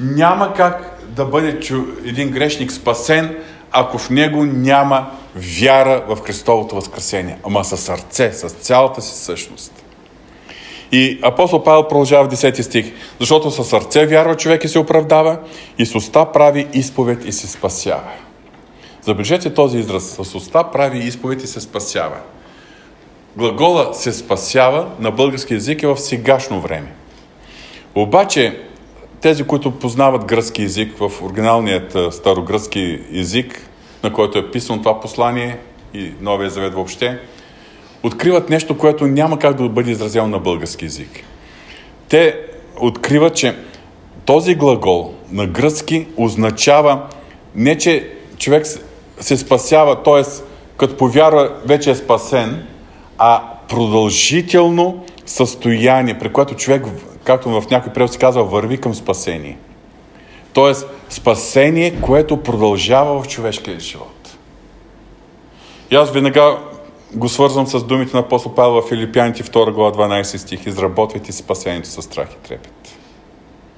няма 0.00 0.54
как 0.54 0.98
да 1.08 1.24
бъде 1.24 1.60
един 2.04 2.30
грешник 2.30 2.72
спасен, 2.72 3.36
ако 3.72 3.98
в 3.98 4.10
него 4.10 4.44
няма 4.44 5.10
вяра 5.36 6.04
в 6.08 6.18
Христовото 6.20 6.74
възкресение, 6.74 7.38
ама 7.46 7.64
със 7.64 7.80
сърце, 7.80 8.32
с 8.32 8.48
цялата 8.48 9.02
си 9.02 9.24
същност. 9.24 9.72
И 10.92 11.18
апостол 11.22 11.62
Павел 11.62 11.88
продължава 11.88 12.24
в 12.24 12.32
10 12.32 12.60
стих. 12.60 12.92
Защото 13.20 13.50
със 13.50 13.68
сърце 13.68 14.06
вярва 14.06 14.36
човек 14.36 14.64
и 14.64 14.68
се 14.68 14.78
оправдава, 14.78 15.38
и 15.78 15.86
с 15.86 15.94
уста 15.94 16.32
прави 16.32 16.68
изповед 16.72 17.24
и 17.24 17.32
се 17.32 17.46
спасява. 17.46 18.10
Забележете 19.02 19.54
този 19.54 19.78
израз. 19.78 20.18
С 20.22 20.34
уста 20.34 20.70
прави 20.70 20.98
изповед 20.98 21.44
и 21.44 21.46
се 21.46 21.60
спасява. 21.60 22.16
Глагола 23.36 23.94
се 23.94 24.12
спасява 24.12 24.88
на 25.00 25.10
български 25.10 25.54
язик 25.54 25.82
е 25.82 25.86
в 25.86 25.96
сегашно 25.96 26.60
време. 26.60 26.92
Обаче, 28.00 28.60
тези, 29.20 29.44
които 29.44 29.70
познават 29.70 30.24
гръцки 30.24 30.62
язик 30.62 30.98
в 30.98 31.22
оригиналният 31.22 32.14
старогръцки 32.14 33.00
език, 33.14 33.70
на 34.02 34.12
който 34.12 34.38
е 34.38 34.50
писано 34.50 34.78
това 34.78 35.00
послание 35.00 35.58
и 35.94 36.12
Новия 36.20 36.50
завет 36.50 36.74
въобще, 36.74 37.18
откриват 38.02 38.50
нещо, 38.50 38.78
което 38.78 39.06
няма 39.06 39.38
как 39.38 39.56
да 39.56 39.68
бъде 39.68 39.90
изразено 39.90 40.26
на 40.26 40.38
български 40.38 40.84
язик. 40.84 41.24
Те 42.08 42.36
откриват, 42.80 43.36
че 43.36 43.56
този 44.24 44.54
глагол 44.54 45.14
на 45.32 45.46
гръцки 45.46 46.06
означава 46.16 47.02
не, 47.54 47.78
че 47.78 48.10
човек 48.38 48.66
се 49.20 49.36
спасява, 49.36 50.02
т.е. 50.02 50.22
като 50.76 50.96
повярва 50.96 51.52
вече 51.66 51.90
е 51.90 51.94
спасен, 51.94 52.66
а 53.18 53.42
продължително 53.68 55.04
състояние, 55.26 56.18
при 56.18 56.32
което 56.32 56.54
човек, 56.54 56.86
както 57.24 57.60
в 57.60 57.70
някой 57.70 57.92
превод 57.92 58.12
се 58.12 58.18
казва, 58.18 58.44
върви 58.44 58.78
към 58.78 58.94
спасение. 58.94 59.58
Тоест, 60.52 60.86
спасение, 61.08 62.00
което 62.00 62.42
продължава 62.42 63.22
в 63.22 63.28
човешкия 63.28 63.80
живот. 63.80 64.36
И 65.90 65.94
аз 65.94 66.10
веднага 66.10 66.58
го 67.14 67.28
свързвам 67.28 67.66
с 67.66 67.84
думите 67.84 68.16
на 68.16 68.22
апостол 68.22 68.54
Павел 68.54 68.82
в 68.82 68.88
Филипяните 68.88 69.42
2 69.42 69.72
глава 69.72 69.92
12 69.92 70.36
стих. 70.36 70.66
Изработвайте 70.66 71.32
спасението 71.32 71.88
с 71.88 72.02
страх 72.02 72.28
и 72.32 72.48
трепет. 72.48 72.98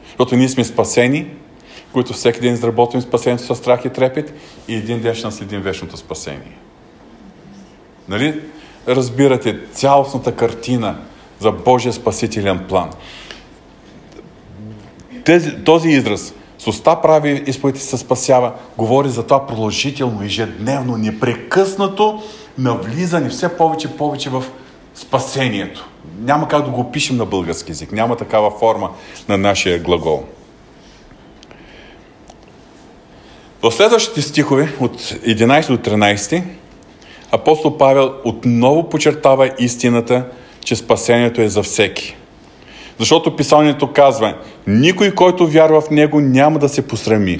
Защото 0.07 0.37
ние 0.37 0.49
сме 0.49 0.65
спасени, 0.65 1.27
които 1.93 2.13
всеки 2.13 2.41
ден 2.41 2.55
изработваме 2.55 3.03
спасението 3.03 3.45
с 3.45 3.57
страх 3.57 3.85
и 3.85 3.91
трепет 3.91 4.35
и 4.69 4.75
един 4.75 5.01
ден 5.01 5.15
ще 5.15 5.27
наследим 5.27 5.61
вечното 5.61 5.97
спасение. 5.97 6.59
Нали? 8.09 8.41
Разбирате 8.89 9.59
цялостната 9.73 10.37
картина 10.37 10.97
за 11.39 11.53
Божия 11.53 11.93
спасителен 11.93 12.65
план. 12.69 12.91
Тези, 15.25 15.65
този 15.65 15.89
израз 15.89 16.35
с 16.59 16.67
уста 16.67 17.01
прави 17.01 17.43
изповедите 17.47 17.85
се 17.85 17.99
спасява, 17.99 18.53
говори 18.79 19.09
за 19.09 19.23
това 19.23 19.47
продължително, 19.47 20.23
ежедневно, 20.25 20.97
непрекъснато 20.97 22.23
навлизане 22.59 23.29
все 23.29 23.57
повече 23.57 23.89
и 23.89 23.97
повече 23.97 24.31
в 24.31 24.45
спасението. 24.95 25.89
Няма 26.19 26.49
как 26.49 26.65
да 26.65 26.71
го 26.71 26.93
пишем 26.93 27.17
на 27.17 27.27
български 27.27 27.71
язик. 27.71 27.93
Няма 27.93 28.17
такава 28.17 28.51
форма 28.59 28.91
на 29.29 29.39
нашия 29.39 29.79
глагол. 29.79 30.25
В 33.63 33.73
следващите 33.73 34.23
стихове 34.23 34.73
от 34.81 35.01
11 35.01 35.69
до 35.69 35.91
13 35.91 36.43
апостол 37.33 37.77
Павел 37.77 38.15
отново 38.25 38.89
подчертава 38.89 39.51
истината, 39.59 40.27
че 40.65 40.77
спасението 40.77 41.41
е 41.41 41.49
за 41.49 41.63
всеки. 41.63 42.17
Защото 43.03 43.37
писанието 43.37 43.93
казва, 43.93 44.35
никой, 44.67 45.11
който 45.11 45.47
вярва 45.47 45.81
в 45.81 45.91
него, 45.91 46.21
няма 46.21 46.59
да 46.59 46.69
се 46.69 46.87
посрами. 46.87 47.38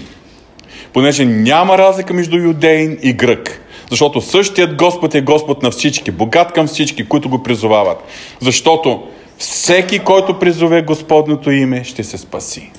Понеже 0.93 1.25
няма 1.25 1.79
разлика 1.79 2.15
между 2.15 2.37
юдеин 2.37 2.99
и 3.03 3.13
грък. 3.13 3.61
Защото 3.91 4.21
същият 4.21 4.77
Господ 4.77 5.15
е 5.15 5.21
Господ 5.21 5.63
на 5.63 5.71
всички, 5.71 6.11
богат 6.11 6.53
към 6.53 6.67
всички, 6.67 7.09
които 7.09 7.29
го 7.29 7.43
призовават. 7.43 7.99
Защото 8.41 9.03
всеки, 9.39 9.99
който 9.99 10.39
призове 10.39 10.83
Господното 10.83 11.51
име, 11.51 11.85
ще 11.85 12.05
се 12.05 12.19
спаси. 12.19 12.71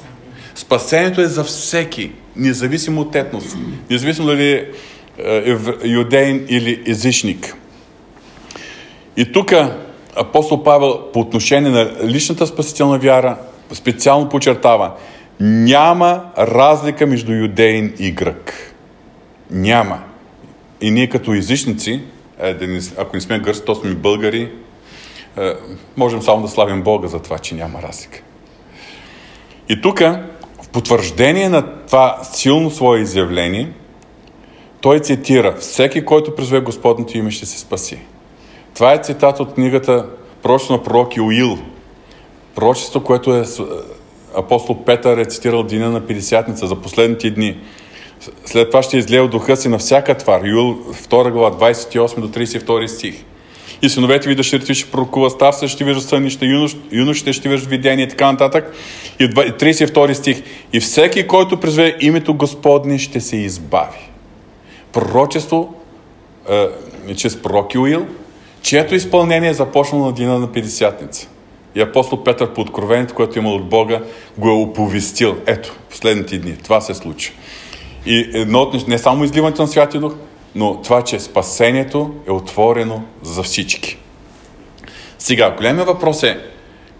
Спасението 0.56 1.22
е 1.22 1.26
за 1.26 1.43
всеки, 1.43 2.12
независимо 2.36 3.02
от 3.02 3.15
етнос, 3.15 3.43
независимо 3.89 4.28
дали 4.28 4.52
е, 4.52 4.65
е 6.13 6.46
или 6.50 6.84
езичник. 6.88 7.56
И 9.17 9.32
тук 9.32 9.54
апостол 10.15 10.63
Павел 10.63 11.12
по 11.13 11.19
отношение 11.19 11.71
на 11.71 11.91
личната 12.04 12.47
спасителна 12.47 12.99
вяра 12.99 13.38
специално 13.73 14.30
подчертава, 14.30 14.91
няма 15.39 16.26
разлика 16.38 17.08
между 17.08 17.32
юдейн 17.32 17.93
и 17.99 18.12
грък. 18.12 18.73
Няма. 19.52 19.99
И 20.82 20.91
ние 20.91 21.10
като 21.10 21.34
езичници, 21.34 22.02
е, 22.43 22.56
ако 22.97 23.15
не 23.15 23.21
сме 23.21 23.39
гърци, 23.39 23.65
то 23.65 23.76
сме 23.76 23.95
българи, 23.95 24.52
е, 25.38 25.54
можем 25.97 26.21
само 26.21 26.41
да 26.41 26.47
славим 26.47 26.82
Бога 26.82 27.08
за 27.08 27.19
това, 27.19 27.39
че 27.39 27.56
няма 27.56 27.82
разлика. 27.82 28.21
И 29.69 29.82
тук, 29.82 29.99
в 30.63 30.69
потвърждение 30.71 31.49
на 31.49 31.62
това 31.86 32.19
силно 32.23 32.71
свое 32.71 32.99
изявление, 32.99 33.71
той 34.82 34.99
цитира 34.99 35.56
Всеки, 35.60 36.06
който 36.06 36.36
призове 36.36 36.60
Господното 36.60 37.17
име, 37.17 37.32
ще 37.32 37.45
се 37.45 37.60
спаси. 37.60 37.99
Това 38.74 38.94
е 38.94 38.98
цитат 38.98 39.40
от 39.40 39.54
книгата 39.54 40.06
Пророчество 40.44 40.74
на 40.74 40.84
пророк 40.84 41.18
Йоил. 41.18 41.58
Пророчество, 42.56 43.04
което 43.04 43.36
е 43.36 43.44
апостол 44.36 44.84
Петър 44.86 45.18
е 45.18 45.26
цитирал 45.26 45.64
Дина 45.64 45.92
на 45.92 46.02
Пятидесятница 46.02 46.68
за 46.68 46.76
последните 46.76 47.32
дни. 47.32 47.58
След 48.46 48.70
това 48.70 48.84
ще 48.84 48.98
излее 48.98 49.28
духа 49.28 49.58
си 49.58 49.70
на 49.70 49.78
всяка 49.78 50.18
твар. 50.18 50.42
Юл 50.46 50.78
2 51.10 51.32
глава, 51.32 51.72
28 51.72 52.20
до 52.20 52.28
32 52.28 52.88
стих. 52.88 53.24
И 53.82 53.90
синовете 53.90 54.30
ви 54.30 54.36
дъщерите 54.36 54.74
ще 54.74 54.92
пророкува, 54.92 55.30
старците 55.30 55.68
ще 55.68 55.84
виждат 55.84 56.04
сънища, 56.04 56.46
юнош, 56.46 56.76
юношите 56.92 57.34
ще 57.34 57.50
виждат 57.50 57.70
видение 57.70 58.06
и 58.06 58.10
така 58.10 58.32
нататък. 58.32 58.74
И 59.20 59.30
32 59.30 60.14
стих. 60.14 60.44
И 60.74 60.80
всеки, 60.80 61.28
който 61.28 61.60
призве 61.60 61.98
името 62.00 62.34
Господне, 62.34 63.00
ще 63.00 63.22
се 63.22 63.38
избави. 63.38 64.10
Пророчество 64.92 65.74
е, 66.50 66.68
чрез 67.16 67.42
пророк 67.42 67.76
Юил, 67.76 68.06
чието 68.63 68.95
изпълнение 68.95 69.49
е 69.49 69.54
започнало 69.54 70.06
на 70.06 70.13
дина 70.13 70.39
на 70.39 70.47
Пятидесятница. 70.47 71.28
И 71.76 71.82
апостол 71.82 72.23
Петър 72.23 72.54
по 72.54 72.62
откровението, 72.62 73.13
което 73.13 73.39
е 73.39 73.41
имал 73.41 73.56
от 73.56 73.69
Бога, 73.69 74.02
го 74.38 74.49
е 74.49 74.52
оповестил. 74.52 75.38
Ето, 75.45 75.76
последните 75.89 76.38
дни. 76.38 76.56
Това 76.63 76.82
се 76.82 76.93
случи. 76.93 77.34
И 78.06 78.30
едно 78.34 78.60
от 78.60 78.88
не 78.88 78.97
само 78.97 79.23
изливането 79.23 79.62
на 79.62 79.67
Святия 79.67 80.02
Дух, 80.02 80.13
но 80.56 80.82
това, 80.82 81.02
че 81.02 81.19
спасението 81.19 82.13
е 82.28 82.32
отворено 82.32 83.04
за 83.23 83.43
всички. 83.43 83.97
Сега, 85.19 85.52
големият 85.58 85.88
въпрос 85.88 86.23
е, 86.23 86.39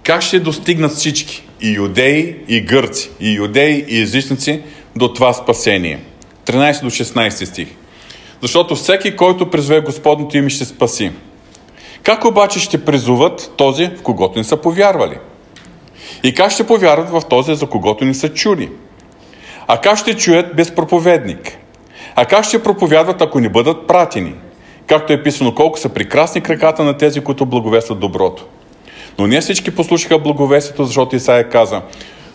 как 0.04 0.22
ще 0.22 0.40
достигнат 0.40 0.92
всички, 0.92 1.44
и 1.62 1.72
юдеи, 1.72 2.36
и 2.48 2.62
гърци, 2.62 3.10
и 3.20 3.34
юдеи, 3.34 3.86
и 3.88 4.02
езичници, 4.02 4.62
до 4.96 5.14
това 5.14 5.34
спасение? 5.34 6.00
13 6.46 6.82
до 6.82 6.90
16 6.90 7.46
стих. 7.46 7.68
Защото 8.42 8.76
всеки, 8.76 9.16
който 9.16 9.50
призве 9.50 9.82
Господното 9.82 10.38
име, 10.38 10.50
ще 10.50 10.66
спаси. 10.66 11.12
Как 12.04 12.26
обаче 12.26 12.60
ще 12.60 12.86
призоват 12.86 13.52
този, 13.58 13.88
в 13.88 14.04
когото 14.04 14.40
не 14.40 14.44
са 14.44 14.58
повярвали? 14.58 15.18
И 16.24 16.34
как 16.34 16.52
ще 16.52 16.68
повярват 16.68 17.10
в 17.10 17.22
този, 17.30 17.56
за 17.56 17.68
когото 17.68 18.06
не 18.06 18.14
са 18.14 18.30
чули? 18.30 18.70
А 19.68 19.82
как 19.82 19.98
ще 19.98 20.18
чуят 20.18 20.56
без 20.56 20.76
проповедник? 20.76 21.58
А 22.16 22.26
как 22.26 22.46
ще 22.46 22.64
проповядват, 22.64 23.22
ако 23.22 23.40
не 23.40 23.50
бъдат 23.50 23.88
пратени? 23.88 24.36
Както 24.88 25.14
е 25.14 25.24
писано, 25.24 25.56
колко 25.56 25.80
са 25.80 25.90
прекрасни 25.90 26.42
краката 26.42 26.84
на 26.84 26.98
тези, 26.98 27.22
които 27.22 27.46
благовестват 27.46 28.00
доброто. 28.00 28.46
Но 29.20 29.28
не 29.28 29.42
всички 29.42 29.76
послушаха 29.76 30.20
благовестието, 30.20 30.86
защото 30.86 31.16
Исаия 31.16 31.50
каза, 31.50 31.82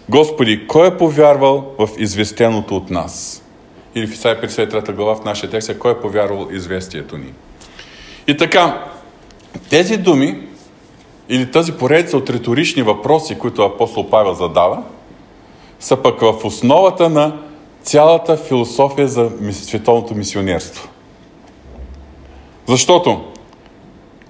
Господи, 0.08 0.66
кой 0.66 0.88
е 0.88 0.96
повярвал 0.96 1.72
в 1.78 1.88
известеното 1.98 2.76
от 2.76 2.90
нас? 2.90 3.42
Или 3.94 4.06
в 4.06 4.12
Исаия 4.12 4.40
53 4.40 4.92
глава 4.92 5.14
в 5.14 5.24
нашия 5.24 5.50
текст 5.50 5.68
е, 5.68 5.78
кой 5.78 5.92
е 5.92 6.00
повярвал 6.00 6.48
известието 6.52 7.18
ни? 7.18 7.32
И 8.26 8.36
така, 8.36 8.84
тези 9.70 9.96
думи 9.96 10.38
или 11.28 11.50
тази 11.50 11.72
поредица 11.72 12.16
от 12.16 12.30
риторични 12.30 12.82
въпроси, 12.82 13.38
които 13.38 13.62
апостол 13.62 14.10
Павел 14.10 14.34
задава, 14.34 14.82
са 15.80 15.96
пък 15.96 16.20
в 16.20 16.34
основата 16.44 17.08
на 17.08 17.36
цялата 17.82 18.36
философия 18.36 19.08
за 19.08 19.30
световното 19.52 20.14
мисионерство. 20.14 20.88
Защото 22.66 23.24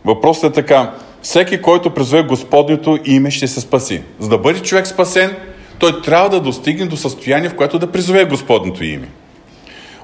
въпросът 0.05 0.53
е 0.53 0.55
така, 0.55 0.95
всеки, 1.23 1.63
който 1.63 1.95
призове 1.95 2.23
Господното 2.23 2.99
име, 3.05 3.31
ще 3.31 3.47
се 3.47 3.61
спаси. 3.61 4.03
За 4.19 4.29
да 4.29 4.39
бъде 4.39 4.61
човек 4.61 4.87
спасен, 4.87 5.37
той 5.79 6.03
трябва 6.03 6.29
да 6.29 6.41
достигне 6.41 6.87
до 6.87 6.97
състояние, 6.97 7.49
в 7.49 7.57
което 7.57 7.79
да 7.79 7.93
призове 7.93 8.25
Господното 8.25 8.85
име. 8.85 9.09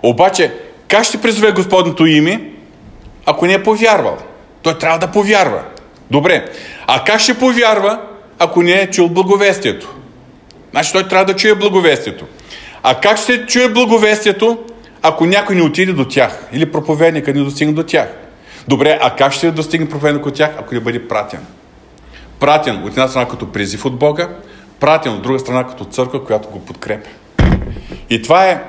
Обаче, 0.03 0.55
как 0.89 1.05
ще 1.05 1.21
призове 1.21 1.53
Господното 1.53 2.07
име, 2.07 2.53
ако 3.27 3.47
не 3.47 3.53
е 3.53 3.63
повярвал? 3.63 4.17
Той 4.65 4.79
трябва 4.79 4.99
да 4.99 5.11
повярва. 5.11 5.63
Добре. 6.11 6.45
А 6.87 7.05
как 7.05 7.21
ще 7.21 7.39
повярва, 7.39 8.01
ако 8.39 8.63
не 8.63 8.73
е 8.73 8.91
чул 8.91 9.09
благовестието? 9.09 9.95
Значи 10.71 10.93
той 10.93 11.09
трябва 11.09 11.25
да 11.25 11.37
чуе 11.37 11.55
благовестието. 11.55 12.25
А 12.83 13.01
как 13.01 13.19
ще 13.19 13.47
чуе 13.47 13.69
благовестието, 13.69 14.59
ако 15.03 15.27
някой 15.27 15.57
не 15.57 15.63
отиде 15.63 15.93
до 15.93 16.09
тях? 16.09 16.47
Или 16.53 16.73
проповедника 16.73 17.33
не 17.33 17.41
достигне 17.41 17.75
до 17.75 17.83
тях? 17.83 18.09
Добре, 18.69 18.99
а 19.03 19.17
как 19.17 19.33
ще 19.33 19.51
достигне 19.51 19.89
проповедник 19.89 20.27
от 20.27 20.35
тях, 20.35 20.51
ако 20.59 20.75
не 20.75 20.81
бъде 20.81 21.09
пратен? 21.09 21.41
Пратен 22.41 22.83
от 22.85 22.91
една 22.91 23.09
страна 23.09 23.29
като 23.29 23.53
призив 23.53 23.85
от 23.85 23.99
Бога, 23.99 24.29
пратен 24.81 25.13
от 25.13 25.23
друга 25.23 25.39
страна 25.39 25.67
като 25.67 25.85
църква, 25.85 26.25
която 26.25 26.49
го 26.49 26.65
подкрепя. 26.65 27.11
И 28.11 28.23
това 28.23 28.47
е 28.47 28.63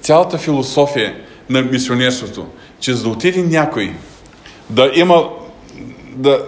цялата 0.00 0.38
философия 0.38 1.14
на 1.50 1.62
мисионерството, 1.62 2.46
че 2.80 2.94
за 2.94 3.02
да 3.02 3.08
отиде 3.08 3.42
някой 3.42 3.92
да 4.72 4.90
има, 4.94 5.28
да, 6.16 6.44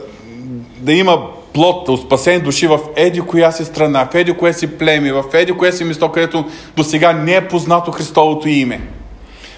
да 0.78 0.92
има 0.92 1.26
плод 1.52 2.00
спасени 2.00 2.40
души 2.40 2.66
в 2.66 2.78
еди 2.96 3.20
коя 3.20 3.52
си 3.52 3.64
страна, 3.64 4.08
в 4.12 4.14
еди 4.14 4.32
кое 4.32 4.52
си 4.52 4.78
племе, 4.78 5.12
в 5.12 5.24
еди 5.32 5.52
кое 5.52 5.72
си 5.72 5.84
место, 5.84 6.12
където 6.12 6.44
до 6.76 6.84
сега 6.84 7.12
не 7.12 7.34
е 7.34 7.48
познато 7.48 7.90
Христовото 7.90 8.48
име. 8.48 8.80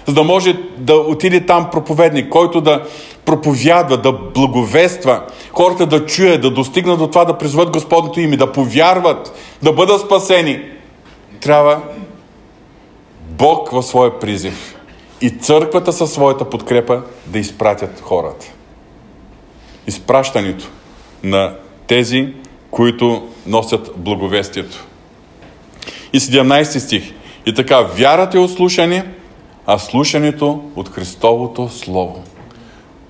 За 0.07 0.13
да 0.13 0.23
може 0.23 0.57
да 0.77 0.95
отиде 0.95 1.45
там 1.45 1.69
проповедник, 1.71 2.29
който 2.29 2.61
да 2.61 2.83
проповядва, 3.25 3.97
да 3.97 4.11
благовества, 4.11 5.21
хората 5.51 5.85
да 5.85 6.05
чуят, 6.05 6.41
да 6.41 6.51
достигнат 6.51 6.99
до 6.99 7.07
това 7.07 7.25
да 7.25 7.37
призват 7.37 7.69
Господното 7.69 8.19
име, 8.19 8.37
да 8.37 8.51
повярват, 8.51 9.33
да 9.63 9.73
бъдат 9.73 10.01
спасени. 10.01 10.61
Трябва 11.41 11.81
Бог 13.29 13.71
в 13.71 13.83
своя 13.83 14.19
призив 14.19 14.75
и 15.21 15.29
църквата 15.29 15.93
със 15.93 16.13
своята 16.13 16.45
подкрепа 16.45 17.01
да 17.25 17.39
изпратят 17.39 18.01
хората 18.01 18.45
изпращането 19.87 20.69
на 21.23 21.55
тези, 21.87 22.33
които 22.71 23.27
носят 23.45 23.91
благовестието. 23.97 24.85
И 26.13 26.19
17 26.19 26.77
стих. 26.77 27.13
И 27.45 27.53
така, 27.53 27.81
вярата 27.81 28.37
е 28.37 28.41
от 28.41 28.51
слушане, 28.51 29.05
а 29.65 29.77
слушането 29.77 30.63
от 30.75 30.89
Христовото 30.89 31.69
Слово. 31.69 32.23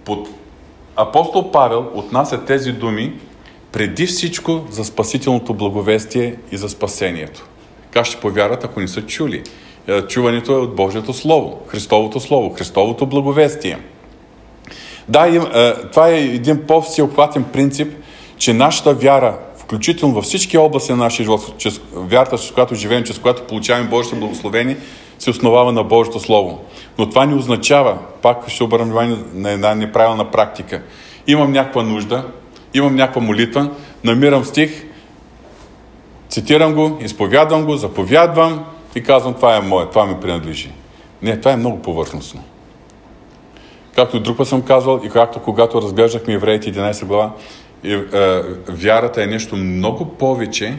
Под 0.06 0.28
апостол 0.96 1.52
Павел 1.52 1.92
отнася 1.94 2.46
тези 2.46 2.72
думи 2.72 3.13
преди 3.72 4.06
всичко 4.06 4.66
за 4.70 4.86
спасителното 4.86 5.54
благовестие 5.54 6.36
и 6.52 6.58
за 6.58 6.70
спасението. 6.70 7.48
Как 7.92 8.06
ще 8.06 8.18
повярват, 8.20 8.63
ако 8.63 8.80
не 8.80 8.88
са 8.88 9.02
чули? 9.02 9.44
Е, 9.88 10.02
чуването 10.02 10.52
е 10.52 10.56
от 10.56 10.75
Божието 10.75 11.13
Слово, 11.13 11.60
Христовото 11.67 12.19
Слово, 12.19 12.54
Христовото 12.54 13.06
благовестие– 13.06 13.78
да, 15.10 15.28
им, 15.28 15.42
е, 15.54 15.74
това 15.74 16.10
е 16.10 16.20
един 16.20 16.68
по-всеобхватен 16.68 17.44
принцип, 17.44 17.94
че 18.38 18.54
нашата 18.54 18.94
вяра, 18.94 19.38
включително 19.58 20.16
във 20.16 20.24
всички 20.24 20.58
области 20.58 20.92
на 20.92 20.98
нашия 20.98 21.24
живот, 21.24 21.54
чрез 21.58 21.82
вярата, 21.94 22.38
с 22.38 22.52
която 22.52 22.76
живеем, 22.76 23.04
чрез 23.04 23.20
която 23.20 23.44
получаваме 23.44 23.90
Божието 23.90 24.20
благословение, 24.20 24.78
се 25.20 25.30
основава 25.30 25.72
на 25.72 25.84
Божието 25.84 26.20
Слово. 26.20 26.62
Но 26.98 27.10
това 27.10 27.26
не 27.26 27.36
означава, 27.36 27.98
пак 28.22 28.50
ще 28.50 28.64
обърна 28.64 28.86
внимание 28.86 29.18
на 29.34 29.52
една 29.52 29.76
неправилна 29.76 30.32
практика. 30.32 30.82
Имам 31.28 31.52
някаква 31.52 31.84
нужда, 31.84 32.26
имам 32.74 32.96
някаква 32.96 33.22
молитва, 33.22 33.70
намирам 34.04 34.46
стих, 34.46 34.84
цитирам 36.30 36.74
го, 36.74 36.98
изповядвам 37.02 37.66
го, 37.66 37.76
заповядвам 37.76 38.66
и 38.96 39.04
казвам, 39.04 39.34
това 39.34 39.56
е 39.56 39.62
мое, 39.62 39.86
това 39.90 40.06
ми 40.06 40.16
принадлежи. 40.22 40.72
Не, 41.22 41.40
това 41.40 41.52
е 41.52 41.58
много 41.58 41.82
повърхностно. 41.82 42.44
Както 43.98 44.19
друг 44.19 44.37
път 44.37 44.48
съм 44.48 44.62
казвал 44.62 45.02
и 45.04 45.10
както 45.10 45.39
когато 45.39 45.81
разглеждахме 45.81 46.33
Евреите 46.33 46.73
11 46.73 47.06
глава, 47.06 47.31
И, 47.83 47.93
е, 47.93 48.41
вярата 48.69 49.23
е 49.23 49.27
нещо 49.27 49.56
много 49.56 50.06
повече 50.06 50.77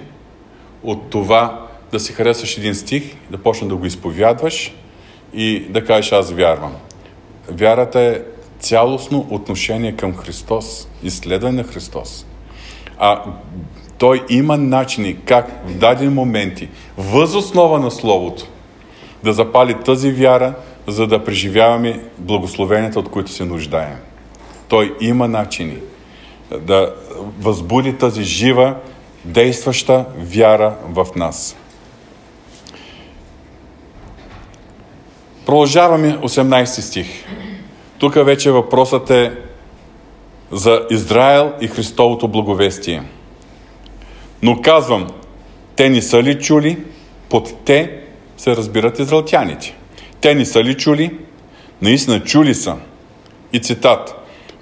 от 0.83 1.11
това 1.11 1.67
да 1.93 2.01
си 2.01 2.13
харесаш 2.13 2.59
един 2.59 2.75
стих, 2.75 3.17
да 3.31 3.39
почнеш 3.39 3.69
да 3.69 3.77
го 3.77 3.87
изповядваш 3.87 4.75
и 5.35 5.61
да 5.61 5.85
кажеш 5.85 6.13
аз 6.13 6.33
вярвам. 6.33 6.73
Вярата 7.51 8.01
е 8.01 8.21
цялостно 8.59 9.27
отношение 9.31 9.97
към 9.97 10.17
Христос, 10.17 10.89
изследване 11.03 11.63
на 11.63 11.69
Христос. 11.69 12.27
А 12.99 13.23
той 13.99 14.25
има 14.29 14.57
начини 14.57 15.17
как 15.25 15.63
в 15.67 15.75
дадени 15.79 16.15
моменти, 16.15 16.69
въз 16.99 17.35
основа 17.35 17.79
на 17.79 17.91
Словото, 17.91 18.47
да 19.25 19.33
запали 19.33 19.75
тази 19.85 20.13
вяра, 20.13 20.55
за 20.89 21.07
да 21.07 21.25
преживяваме 21.25 22.01
благословенията, 22.19 23.01
от 23.01 23.11
които 23.11 23.31
се 23.31 23.45
нуждаем. 23.45 23.97
Той 24.69 24.97
има 25.01 25.29
начини 25.29 25.77
да 26.61 26.95
възбуди 27.41 27.93
тази 27.93 28.23
жива, 28.23 28.77
действаща 29.25 30.05
вяра 30.17 30.77
в 30.85 31.07
нас. 31.17 31.57
Продължаваме 35.47 36.19
18 36.19 36.65
стих. 36.65 37.25
Тук 37.99 38.15
вече 38.15 38.51
въпросът 38.51 39.11
е 39.11 39.33
за 40.53 40.87
Израел 40.91 41.53
и 41.61 41.69
Христовото 41.69 42.29
благовестие. 42.29 43.03
Но 44.43 44.61
казвам, 44.63 45.07
те 45.77 45.91
не 45.91 46.03
са 46.03 46.23
ли 46.23 46.41
чули? 46.41 46.79
Под 47.29 47.65
те 47.65 48.01
се 48.37 48.57
разбират 48.57 48.99
израелтяните. 48.99 49.78
Те 50.21 50.35
не 50.35 50.45
са 50.45 50.65
ли 50.65 50.75
чули? 50.75 51.19
Наистина 51.83 52.21
чули 52.21 52.55
са. 52.55 52.77
И 53.53 53.61
цитат. 53.61 54.15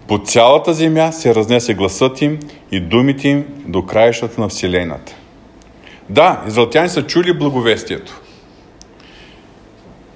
По 0.08 0.18
цялата 0.18 0.74
земя 0.74 1.12
се 1.12 1.34
разнесе 1.34 1.74
гласът 1.74 2.22
им 2.22 2.38
и 2.72 2.80
думите 2.80 3.28
им 3.28 3.44
до 3.66 3.86
краищата 3.86 4.40
на 4.40 4.48
Вселената. 4.48 5.14
Да, 6.08 6.42
израелтяни 6.48 6.88
са 6.88 7.02
чули 7.02 7.38
благовестието. 7.38 8.20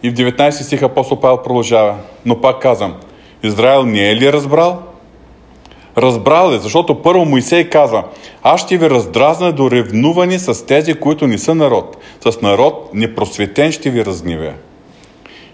И 0.03 0.11
в 0.11 0.15
19 0.15 0.51
стих 0.51 0.83
апостол 0.83 1.21
Павел 1.21 1.43
продължава. 1.43 1.97
Но 2.27 2.41
пак 2.41 2.63
казвам, 2.63 2.97
Израел 3.43 3.85
не 3.85 4.11
е 4.11 4.17
ли 4.17 4.33
разбрал? 4.33 4.83
Разбрал 5.99 6.53
е, 6.53 6.59
защото 6.59 7.03
първо 7.03 7.25
Моисей 7.25 7.69
казва, 7.69 8.05
аз 8.43 8.61
ще 8.61 8.79
ви 8.79 8.91
раздразна 8.91 9.53
до 9.53 9.71
ревнувани 9.71 10.39
с 10.39 10.67
тези, 10.67 10.95
които 10.95 11.27
не 11.27 11.39
са 11.39 11.55
народ. 11.55 11.97
С 12.21 12.41
народ 12.41 12.91
непросветен 12.95 13.73
ще 13.73 13.91
ви 13.91 14.05
разгневя. 14.05 14.53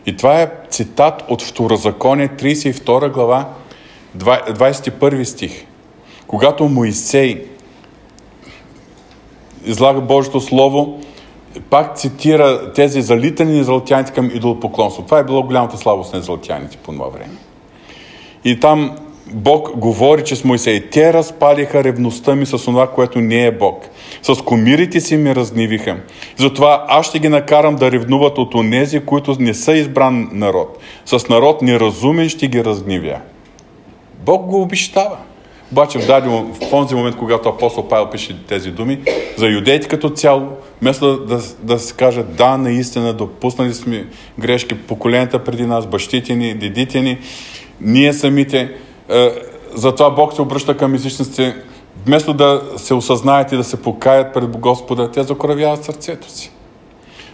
И 0.07 0.17
това 0.17 0.41
е 0.41 0.51
цитат 0.71 1.25
от 1.29 1.43
Второзаконие, 1.43 2.29
32 2.29 3.11
глава, 3.11 3.49
21 4.17 5.25
стих. 5.25 5.67
Когато 6.27 6.69
Моисей 6.69 7.45
излага 9.65 10.01
Божието 10.01 10.41
Слово, 10.41 11.01
пак 11.71 11.97
цитира 11.97 12.73
тези 12.73 13.03
залитани 13.03 13.61
израелтяните 13.61 14.13
към 14.13 14.31
идолопоклонство. 14.35 15.03
Това 15.03 15.19
е 15.19 15.25
било 15.25 15.43
голямата 15.43 15.77
слабост 15.77 16.13
на 16.13 16.19
израелтяните 16.19 16.77
по 16.77 16.93
това 16.93 17.09
време. 17.09 17.35
И 18.45 18.61
там 18.61 18.97
Бог 19.33 19.77
говори, 19.77 20.25
че 20.25 20.37
с 20.37 20.45
Моисей. 20.45 20.81
Те 20.81 21.13
разпалиха 21.13 21.85
ревността 21.85 22.35
ми 22.35 22.47
с 22.47 22.59
това, 22.59 22.91
което 22.91 23.21
не 23.21 23.47
е 23.47 23.51
Бог. 23.51 23.85
С 24.23 24.35
комирите 24.35 25.01
си 25.01 25.17
ми 25.17 25.35
разгневиха. 25.35 25.97
Затова 26.37 26.85
аз 26.89 27.07
ще 27.07 27.19
ги 27.19 27.29
накарам 27.29 27.77
да 27.77 27.93
ревнуват 27.93 28.39
от 28.39 28.55
онези, 28.55 29.01
които 29.01 29.37
не 29.41 29.55
са 29.55 29.73
избран 29.73 30.29
народ. 30.33 30.79
С 31.07 31.29
народ 31.29 31.63
неразумен 31.63 32.29
ще 32.29 32.49
ги 32.49 32.65
разгневя. 32.65 33.19
Бог 34.25 34.47
го 34.47 34.63
обещава. 34.63 35.17
Обаче 35.73 35.99
в, 35.99 36.45
в 36.55 36.71
този 36.71 36.95
момент, 36.95 37.17
когато 37.17 37.49
апостол 37.49 37.89
Павел 37.89 38.11
пише 38.11 38.37
тези 38.49 38.71
думи, 38.71 38.99
за 39.37 39.47
юдеите 39.47 39.89
като 39.89 40.11
цяло, 40.11 40.49
вместо 40.83 41.17
да, 41.17 41.37
да, 41.37 41.43
да 41.63 41.79
се 41.79 41.95
каже 41.95 42.23
да, 42.23 42.57
наистина, 42.57 43.13
допуснали 43.13 43.75
сме 43.75 44.07
грешки 44.39 44.75
поколенията 44.75 45.45
преди 45.45 45.67
нас, 45.67 45.87
бащите 45.87 46.35
ни, 46.35 46.55
дедите 46.55 47.01
ни, 47.01 47.19
ние 47.81 48.13
самите, 48.13 48.71
затова 49.75 50.11
Бог 50.11 50.33
се 50.33 50.43
обръща 50.43 50.77
към 50.77 50.95
езичниците, 50.95 51.57
вместо 52.07 52.35
да 52.35 52.63
се 52.77 52.95
осъзнаят 52.95 53.53
и 53.53 53.57
да 53.57 53.65
се 53.65 53.83
покаят 53.83 54.35
пред 54.35 54.57
Господа, 54.57 55.11
те 55.11 55.23
закоравяват 55.23 55.85
сърцето 55.85 56.31
си. 56.31 56.53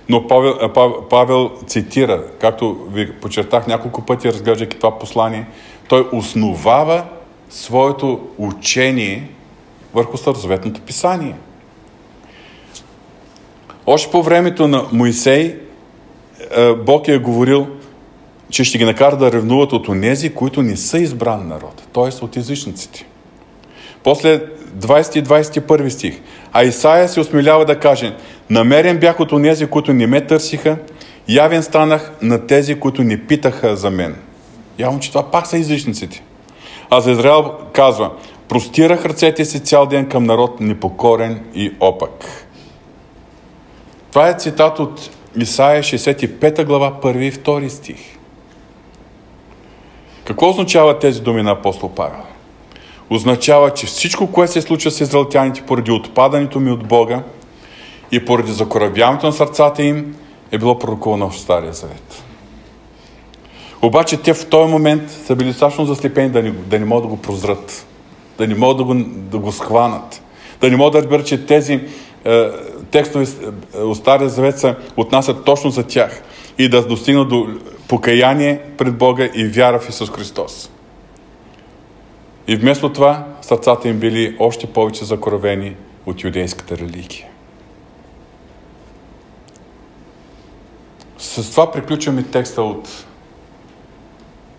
Но 0.09 0.27
Павел, 0.27 0.59
е, 0.63 0.69
Павел 1.11 1.51
цитира, 1.67 2.23
както 2.41 2.77
ви 2.93 3.13
почертах 3.13 3.67
няколко 3.67 4.03
пъти, 4.03 4.33
разглеждайки 4.33 4.77
това 4.77 4.99
послание, 4.99 5.47
той 5.89 6.09
основава 6.13 7.05
своето 7.51 8.21
учение 8.39 9.31
върху 9.95 10.17
Старозаветното 10.17 10.81
писание. 10.81 11.35
Още 13.87 14.11
по 14.11 14.23
времето 14.23 14.69
на 14.69 14.87
Моисей 14.93 15.57
е, 16.57 16.73
Бог 16.75 17.09
е 17.09 17.19
говорил, 17.19 17.67
че 18.53 18.65
ще 18.65 18.79
ги 18.79 18.85
накара 18.85 19.17
да 19.17 19.33
ревнуват 19.33 19.73
от 19.73 19.89
онези, 19.89 20.35
които 20.35 20.63
не 20.63 20.77
са 20.77 20.99
избран 20.99 21.49
народ, 21.49 21.83
т.е. 21.95 22.25
от 22.25 22.37
езичниците. 22.37 23.07
После 24.05 24.41
20 24.79 25.19
и 25.19 25.25
21 25.25 25.89
стих. 25.89 26.21
А 26.53 26.65
Исаия 26.65 27.09
се 27.09 27.21
осмелява 27.21 27.65
да 27.65 27.79
каже, 27.79 28.17
намерен 28.51 28.99
бях 28.99 29.21
от 29.21 29.33
онези, 29.33 29.67
които 29.67 29.93
не 29.93 30.07
ме 30.07 30.27
търсиха, 30.27 30.77
явен 31.29 31.63
станах 31.63 32.13
на 32.23 32.47
тези, 32.47 32.81
които 32.81 33.03
не 33.03 33.27
питаха 33.27 33.77
за 33.77 33.91
мен. 33.91 34.17
Явно, 34.79 35.01
че 35.01 35.09
това 35.09 35.31
пак 35.31 35.47
са 35.47 35.59
езичниците. 35.59 36.23
А 36.91 37.01
за 37.01 37.11
Израел 37.11 37.53
казва, 37.73 38.11
простирах 38.49 39.05
ръцете 39.05 39.45
си 39.45 39.61
цял 39.61 39.87
ден 39.87 40.09
към 40.09 40.25
народ 40.25 40.61
непокорен 40.61 41.41
и 41.55 41.73
опак. 41.81 42.47
Това 44.11 44.29
е 44.29 44.39
цитат 44.39 44.79
от 44.79 45.11
Исаия 45.37 45.83
65 45.83 46.65
глава, 46.65 46.93
1 47.03 47.19
и 47.19 47.33
2 47.33 47.69
стих. 47.69 48.22
Какво 50.33 50.51
означават 50.51 51.01
тези 51.01 51.21
думи 51.21 51.43
на 51.43 51.51
апостол 51.51 51.91
Павел? 51.91 52.21
Означава, 53.11 53.71
че 53.71 53.87
всичко, 53.87 54.33
което 54.33 54.53
се 54.53 54.61
случва 54.61 54.91
с 54.91 55.01
израелтяните 55.01 55.63
поради 55.63 55.91
отпадането 55.91 56.61
ми 56.61 56.71
от 56.71 56.89
Бога 56.89 57.23
и 58.13 58.25
поради 58.25 58.53
закоравяването 58.53 59.27
на 59.27 59.33
сърцата 59.33 59.83
им, 59.83 60.17
е 60.53 60.59
било 60.59 60.79
пророкувано 60.79 61.31
в 61.31 61.39
Стария 61.39 61.73
Завет. 61.73 62.23
Обаче 63.83 64.17
те 64.17 64.35
в 64.35 64.47
този 64.47 64.71
момент 64.71 65.11
са 65.11 65.37
били 65.37 65.49
достатъчно 65.49 65.85
заслепени 65.85 66.29
да 66.29 66.43
не, 66.43 66.51
да 66.51 66.79
не 66.79 66.85
могат 66.85 67.05
да 67.05 67.09
го 67.09 67.23
прозрат, 67.23 67.87
да 68.39 68.47
не 68.47 68.55
могат 68.55 68.77
да 68.77 68.85
го, 68.85 68.95
да 69.17 69.39
го 69.39 69.53
схванат, 69.53 70.23
да 70.61 70.71
не 70.71 70.77
могат 70.77 70.93
да 70.93 70.99
разберат, 70.99 71.27
че 71.27 71.47
тези 71.47 71.81
е, 72.25 72.49
текстове 72.91 73.27
е, 73.75 73.79
от 73.79 73.97
Стария 73.97 74.29
Завет 74.29 74.59
се 74.59 74.75
отнасят 74.97 75.45
точно 75.45 75.71
за 75.71 75.83
тях 75.83 76.23
и 76.59 76.69
да 76.69 76.87
достигнат 76.87 77.29
до 77.29 77.49
покаяние 77.93 78.61
пред 78.79 78.99
Бога 78.99 79.29
и 79.35 79.45
вяра 79.45 79.79
в 79.79 79.89
Исус 79.89 80.11
Христос. 80.11 80.71
И 82.49 82.57
вместо 82.57 82.93
това 82.93 83.27
сърцата 83.43 83.89
им 83.89 83.99
били 83.99 84.37
още 84.39 84.67
повече 84.67 85.05
закоравени 85.05 85.77
от 86.07 86.25
юдейската 86.25 86.79
религия. 86.79 87.27
С 91.19 91.51
това 91.51 91.73
приключваме 91.73 92.23
текста 92.23 92.63
от 92.63 92.89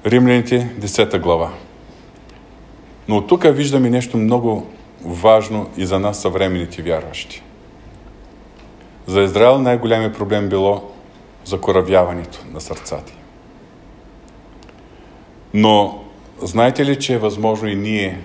Римляните, 0.06 0.76
10 0.80 1.20
глава. 1.20 1.54
Но 3.08 3.18
от 3.18 3.28
тук 3.28 3.44
виждаме 3.44 3.90
нещо 3.90 4.18
много 4.18 4.68
важно 5.06 5.70
и 5.78 5.86
за 5.86 6.00
нас 6.00 6.22
съвременните 6.22 6.82
вярващи. 6.82 7.44
За 9.08 9.22
Израел 9.22 9.60
най-големият 9.60 10.18
проблем 10.18 10.50
било 10.50 10.92
закоравяването 11.46 12.40
на 12.54 12.62
сърцата. 12.62 13.14
Но 15.54 16.04
знаете 16.42 16.86
ли, 16.86 17.00
че 17.00 17.14
е 17.14 17.18
възможно 17.18 17.68
и 17.68 17.76
ние, 17.76 18.20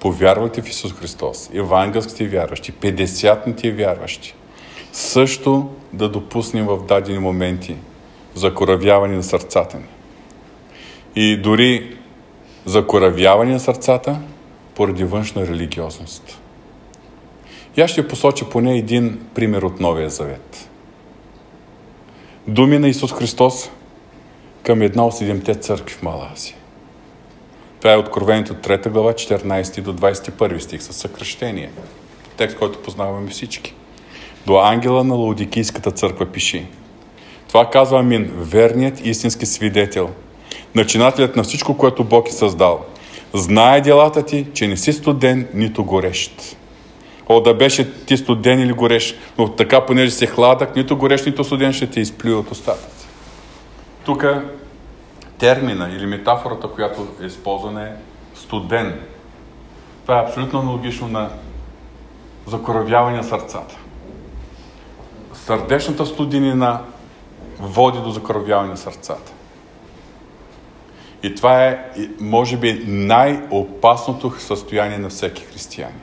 повярвате 0.00 0.62
в 0.62 0.68
Исус 0.68 0.92
Христос, 0.92 1.50
евангелските 1.54 2.28
вярващи, 2.28 2.72
50-ните 2.72 3.72
вярващи, 3.72 4.34
също 4.92 5.70
да 5.92 6.08
допуснем 6.08 6.66
в 6.66 6.86
дадени 6.86 7.18
моменти 7.18 7.76
закоравяване 8.34 9.16
на 9.16 9.22
сърцата 9.22 9.76
ни. 9.76 9.84
И 11.16 11.36
дори 11.36 11.96
закоравяване 12.64 13.52
на 13.52 13.60
сърцата 13.60 14.18
поради 14.74 15.04
външна 15.04 15.46
религиозност. 15.46 16.40
И 17.76 17.80
аз 17.80 17.90
ще 17.90 18.08
посоча 18.08 18.48
поне 18.48 18.76
един 18.76 19.20
пример 19.34 19.62
от 19.62 19.80
Новия 19.80 20.10
Завет. 20.10 20.68
Думи 22.48 22.78
на 22.78 22.88
Исус 22.88 23.12
Христос 23.12 23.70
към 24.66 24.82
една 24.82 25.06
от 25.06 25.14
седемте 25.14 25.54
църкви 25.54 25.94
в 25.94 26.02
Мала 26.02 26.28
Азия. 26.32 26.54
Това 27.80 27.92
е 27.92 27.96
Откровението 27.96 28.52
от 28.52 28.66
3 28.66 28.88
глава, 28.88 29.12
14 29.12 29.80
до 29.80 29.94
21 29.94 30.58
стих 30.58 30.82
със 30.82 30.96
съкръщение. 30.96 31.70
Текст, 32.36 32.58
който 32.58 32.82
познаваме 32.82 33.30
всички. 33.30 33.74
До 34.46 34.58
ангела 34.58 35.04
на 35.04 35.14
Лаудикийската 35.14 35.90
църква 35.90 36.26
пиши. 36.26 36.66
Това 37.48 37.70
казва 37.70 37.98
Амин, 37.98 38.30
верният 38.36 39.06
истински 39.06 39.46
свидетел– 39.46 40.10
начинателят 40.74 41.36
на 41.36 41.42
всичко, 41.42 41.76
което 41.76 42.04
Бог 42.04 42.28
е 42.28 42.32
създал. 42.32 42.84
знае 43.34 43.80
делата 43.80 44.22
ти, 44.22 44.46
че 44.52 44.68
не 44.68 44.76
си 44.76 44.92
студен, 44.92 45.48
нито 45.54 45.84
горещ. 45.84 46.56
О, 47.28 47.40
да 47.40 47.54
беше 47.54 48.04
ти 48.04 48.16
студен 48.16 48.60
или 48.60 48.72
горещ, 48.72 49.16
но 49.38 49.48
така, 49.48 49.86
понеже 49.86 50.10
си 50.10 50.26
хладък, 50.26 50.76
нито 50.76 50.96
горещ, 50.96 51.26
нито 51.26 51.44
студен 51.44 51.72
ще 51.72 51.86
те 51.86 52.00
изплюе 52.00 52.34
от 52.34 52.50
устата. 52.50 52.95
Тук 54.06 54.24
термина 55.38 55.90
или 55.90 56.06
метафората, 56.06 56.68
която 56.68 57.06
е 57.22 57.26
използвана 57.26 57.88
е 57.88 57.92
студен. 58.34 59.00
Това 60.02 60.18
е 60.18 60.24
абсолютно 60.24 60.60
аналогично 60.60 61.08
на 61.08 61.30
закоравяване 62.46 63.16
на 63.16 63.24
сърцата. 63.24 63.76
Сърдечната 65.34 66.06
студенина 66.06 66.80
води 67.58 67.98
до 67.98 68.10
закоравяване 68.10 68.68
на 68.68 68.76
сърцата. 68.76 69.32
И 71.22 71.34
това 71.34 71.64
е, 71.64 71.78
може 72.20 72.56
би, 72.56 72.84
най-опасното 72.86 74.40
състояние 74.40 74.98
на 74.98 75.08
всеки 75.08 75.44
християнин. 75.44 76.00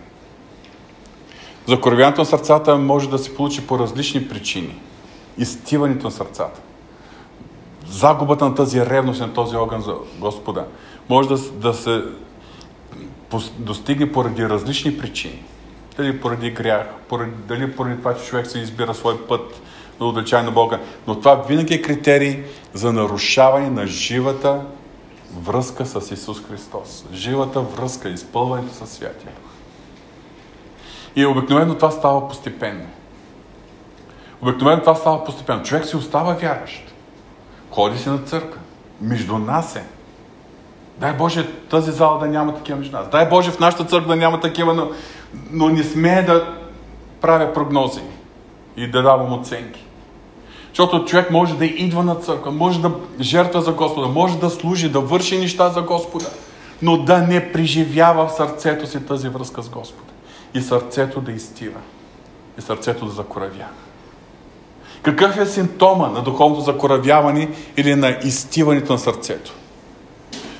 Закоравяването 1.68 2.22
на 2.22 2.26
сърцата 2.26 2.78
може 2.78 3.10
да 3.10 3.18
се 3.18 3.36
получи 3.36 3.68
по 3.68 3.80
различни 3.80 4.28
причини. 4.28 4.82
Изтиването 5.38 6.06
на 6.06 6.12
сърцата. 6.12 6.62
Загубата 7.94 8.46
на 8.46 8.56
тази 8.56 8.86
ревност, 8.86 9.22
на 9.22 9.34
този 9.34 9.56
огън 9.56 9.82
за 9.82 9.96
Господа, 10.20 10.66
може 11.10 11.30
да, 11.30 11.38
да 11.38 11.74
се 11.74 12.04
достигне 13.58 14.12
поради 14.12 14.50
различни 14.50 14.98
причини. 14.98 15.44
Дали 15.98 16.22
поради 16.22 16.52
грях, 16.52 16.88
поради, 17.10 17.32
дали 17.48 17.76
поради 17.76 17.98
това, 17.98 18.16
че 18.16 18.26
човек 18.26 18.48
се 18.48 18.60
избира 18.60 18.94
свой 18.94 19.28
път 19.28 19.62
на 20.00 20.06
отдалечаване 20.06 20.46
на 20.46 20.52
Бога. 20.52 20.80
Но 21.08 21.20
това 21.20 21.36
винаги 21.36 21.74
е 21.74 21.82
критерий 21.82 22.44
за 22.74 22.94
нарушаване 22.94 23.70
на 23.70 23.88
живата 23.88 24.62
връзка 25.38 25.86
с 25.86 26.12
Исус 26.12 26.42
Христос. 26.50 27.06
Живата 27.14 27.62
връзка, 27.62 28.10
изпълването 28.10 28.74
със 28.74 28.90
Святия 28.90 29.32
И 31.16 31.26
обикновено 31.26 31.76
това 31.76 31.92
става 31.92 32.28
постепенно. 32.28 32.88
Обикновено 34.42 34.82
това 34.82 34.96
става 34.96 35.24
постепенно. 35.24 35.64
Човек 35.64 35.86
си 35.86 35.96
остава 35.96 36.34
вярващ. 36.34 36.93
Ходи 37.74 38.00
си 38.00 38.10
на 38.10 38.18
църква. 38.18 38.60
Между 39.02 39.38
нас 39.38 39.76
е. 39.76 39.84
Дай 40.98 41.14
Боже 41.14 41.48
тази 41.70 41.92
зала 41.92 42.20
да 42.20 42.26
няма 42.26 42.56
такива 42.56 42.78
между 42.78 42.98
нас. 42.98 43.10
Дай 43.12 43.30
Боже 43.30 43.52
в 43.52 43.60
нашата 43.60 43.86
църква 43.86 44.08
да 44.08 44.16
няма 44.16 44.40
такива, 44.40 44.74
но, 44.74 44.92
но 45.52 45.70
не 45.70 45.84
смее 45.84 46.22
да 46.22 46.54
правя 47.22 47.54
прогнози 47.54 48.02
и 48.78 48.92
да 48.92 49.02
давам 49.02 49.34
оценки. 49.34 49.86
Защото 50.70 51.06
човек 51.06 51.32
може 51.32 51.58
да 51.58 51.66
идва 51.66 52.04
на 52.04 52.16
църква, 52.16 52.52
може 52.52 52.82
да 52.82 52.92
жертва 53.20 53.62
за 53.62 53.72
Господа, 53.72 54.08
може 54.08 54.40
да 54.40 54.50
служи, 54.50 54.90
да 54.90 55.00
върши 55.00 55.38
неща 55.38 55.70
за 55.70 55.82
Господа, 55.82 56.30
но 56.82 56.98
да 56.98 57.18
не 57.18 57.52
преживява 57.52 58.28
в 58.28 58.34
сърцето 58.34 58.88
си 58.88 59.06
тази 59.06 59.30
връзка 59.30 59.62
с 59.62 59.70
Господа. 59.70 60.12
И 60.54 60.62
сърцето 60.62 61.22
да 61.22 61.32
изтива. 61.32 61.80
И 62.60 62.62
сърцето 62.62 63.06
да 63.06 63.12
закоравява. 63.12 63.83
Какъв 65.04 65.38
е 65.38 65.46
симптома 65.46 66.08
на 66.08 66.22
духовното 66.22 66.62
закоравяване 66.62 67.50
или 67.78 67.96
на 67.96 68.18
изтиването 68.24 68.94
на 68.94 69.00
сърцето? 69.00 69.54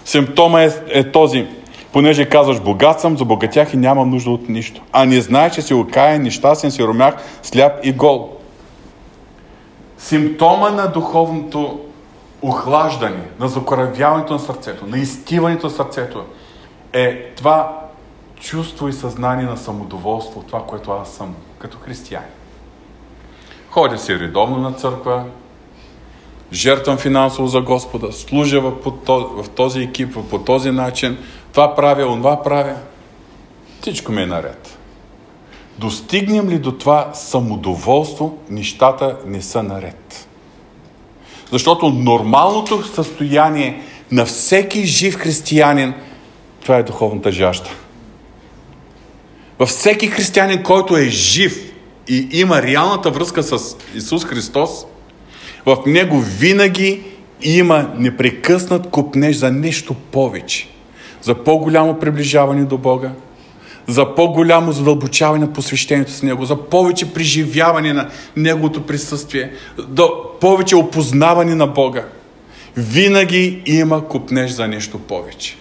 Симптома 0.06 0.64
е, 0.64 0.72
е 0.88 1.12
този, 1.12 1.48
понеже 1.94 2.30
казваш, 2.30 2.60
богат 2.60 3.02
съм, 3.02 3.18
забогатях 3.18 3.74
и 3.74 3.78
нямам 3.78 4.10
нужда 4.10 4.30
от 4.30 4.50
нищо. 4.50 4.82
А 4.92 5.06
не 5.06 5.22
знаеш, 5.22 5.54
че 5.54 5.62
си 5.62 5.74
окаян, 5.74 6.22
нещастен, 6.22 6.72
си 6.72 6.84
ромях, 6.84 7.16
сляп 7.44 7.80
и 7.84 7.92
гол. 7.92 8.30
Симптома 9.98 10.70
на 10.70 10.92
духовното 10.92 11.80
охлаждане, 12.42 13.24
на 13.40 13.48
закоравяването 13.48 14.34
на 14.34 14.40
сърцето, 14.40 14.88
на 14.88 14.98
изтиването 14.98 15.66
на 15.66 15.72
сърцето 15.72 16.24
е 16.94 17.32
това 17.36 17.80
чувство 18.40 18.88
и 18.88 18.94
съзнание 18.94 19.46
на 19.46 19.58
самодоволство, 19.58 20.44
това, 20.48 20.66
което 20.66 20.92
аз 20.92 21.12
съм 21.12 21.36
като 21.60 21.78
християн. 21.78 22.24
Ходя 23.74 23.98
си 23.98 24.20
редовно 24.20 24.58
на 24.58 24.72
църква, 24.74 25.24
жертвам 26.52 26.98
финансово 26.98 27.48
за 27.48 27.62
Господа, 27.62 28.12
служа 28.12 28.62
в 28.62 29.50
този 29.56 29.80
екип, 29.80 30.18
по 30.30 30.40
този 30.40 30.72
начин, 30.72 31.18
това 31.52 31.76
правя, 31.76 32.06
онова 32.06 32.44
правя. 32.44 32.76
Всичко 33.82 34.12
ми 34.12 34.22
е 34.22 34.26
наред. 34.26 34.78
Достигнем 35.78 36.50
ли 36.50 36.60
до 36.60 36.72
това 36.72 37.12
самодоволство, 37.14 38.38
нещата 38.50 39.18
не 39.26 39.42
са 39.42 39.64
наред. 39.64 40.28
Защото 41.52 41.90
нормалното 41.90 42.84
състояние 42.84 43.82
на 44.12 44.26
всеки 44.26 44.86
жив 44.86 45.16
християнин, 45.16 45.94
това 46.62 46.78
е 46.78 46.84
духовната 46.84 47.32
жажда. 47.32 47.70
Във 49.60 49.70
всеки 49.70 50.08
християнин, 50.08 50.64
който 50.64 50.98
е 50.98 51.06
жив 51.06 51.73
и 52.08 52.28
има 52.32 52.62
реалната 52.62 53.12
връзка 53.12 53.44
с 53.44 53.76
Исус 53.96 54.26
Христос, 54.26 54.70
в 55.66 55.78
него 55.86 56.20
винаги 56.20 57.02
има 57.42 57.90
непрекъснат 57.98 58.90
купнеж 58.90 59.36
за 59.36 59.52
нещо 59.52 59.94
повече. 59.94 60.70
За 61.22 61.36
по-голямо 61.36 62.00
приближаване 62.00 62.64
до 62.64 62.78
Бога, 62.78 63.12
за 63.88 64.16
по-голямо 64.16 64.72
задълбочаване 64.72 65.46
на 65.46 65.54
посвещението 65.54 66.12
с 66.12 66.24
Него, 66.24 66.46
за 66.46 66.56
повече 66.56 67.14
преживяване 67.14 67.94
на 67.94 68.10
Неговото 68.36 68.86
присъствие, 68.86 69.52
до 69.88 70.10
повече 70.42 70.76
опознаване 70.76 71.56
на 71.56 71.68
Бога. 71.68 72.06
Винаги 72.78 73.62
има 73.66 74.08
купнеж 74.08 74.52
за 74.52 74.68
нещо 74.68 75.00
повече. 75.00 75.58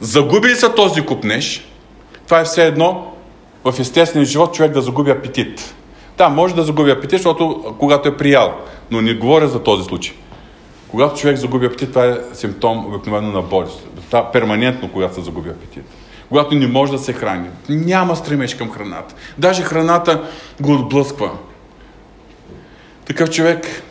Загуби 0.00 0.48
ли 0.48 0.54
са 0.54 0.74
този 0.74 1.00
купнеж, 1.00 1.68
това 2.26 2.40
е 2.40 2.44
все 2.44 2.66
едно 2.66 3.13
в 3.64 3.74
естествения 3.78 4.26
живот 4.26 4.54
човек 4.54 4.72
да 4.72 4.82
загуби 4.82 5.10
апетит. 5.10 5.74
Да, 6.18 6.28
може 6.28 6.54
да 6.54 6.62
загуби 6.62 6.90
апетит, 6.90 7.18
защото 7.18 7.74
когато 7.78 8.08
е 8.08 8.16
приял. 8.16 8.54
Но 8.90 9.00
не 9.00 9.14
говоря 9.14 9.48
за 9.48 9.62
този 9.62 9.84
случай. 9.84 10.14
Когато 10.88 11.20
човек 11.20 11.36
загуби 11.36 11.66
апетит, 11.66 11.88
това 11.88 12.06
е 12.06 12.16
симптом 12.32 12.86
обикновено 12.86 13.32
на 13.32 13.42
болест. 13.42 13.86
Това 14.06 14.32
перманентно, 14.32 14.90
когато 14.92 15.14
се 15.14 15.20
загуби 15.20 15.48
апетит 15.48 15.84
когато 16.28 16.54
не 16.54 16.66
може 16.66 16.92
да 16.92 16.98
се 16.98 17.12
храни. 17.12 17.48
Няма 17.68 18.16
стремеж 18.16 18.54
към 18.54 18.70
храната. 18.70 19.14
Даже 19.38 19.62
храната 19.62 20.22
го 20.60 20.72
отблъсква. 20.72 21.30
Такъв 23.04 23.30
човек, 23.30 23.82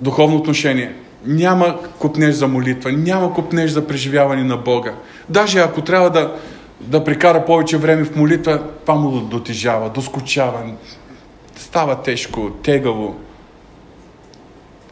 духовно 0.00 0.36
отношение, 0.36 0.94
няма 1.26 1.78
купнеж 1.98 2.34
за 2.34 2.48
молитва, 2.48 2.92
няма 2.92 3.34
купнеж 3.34 3.70
за 3.70 3.86
преживяване 3.86 4.44
на 4.44 4.56
Бога. 4.56 4.94
Даже 5.28 5.58
ако 5.58 5.82
трябва 5.82 6.10
да, 6.10 6.36
да 6.80 7.04
прекара 7.04 7.44
повече 7.44 7.78
време 7.78 8.04
в 8.04 8.16
молитва, 8.16 8.62
това 8.80 8.94
му 8.94 9.20
дотежава, 9.20 9.90
доскочава, 9.90 10.72
става 11.56 12.02
тежко, 12.02 12.50
тегаво. 12.50 13.16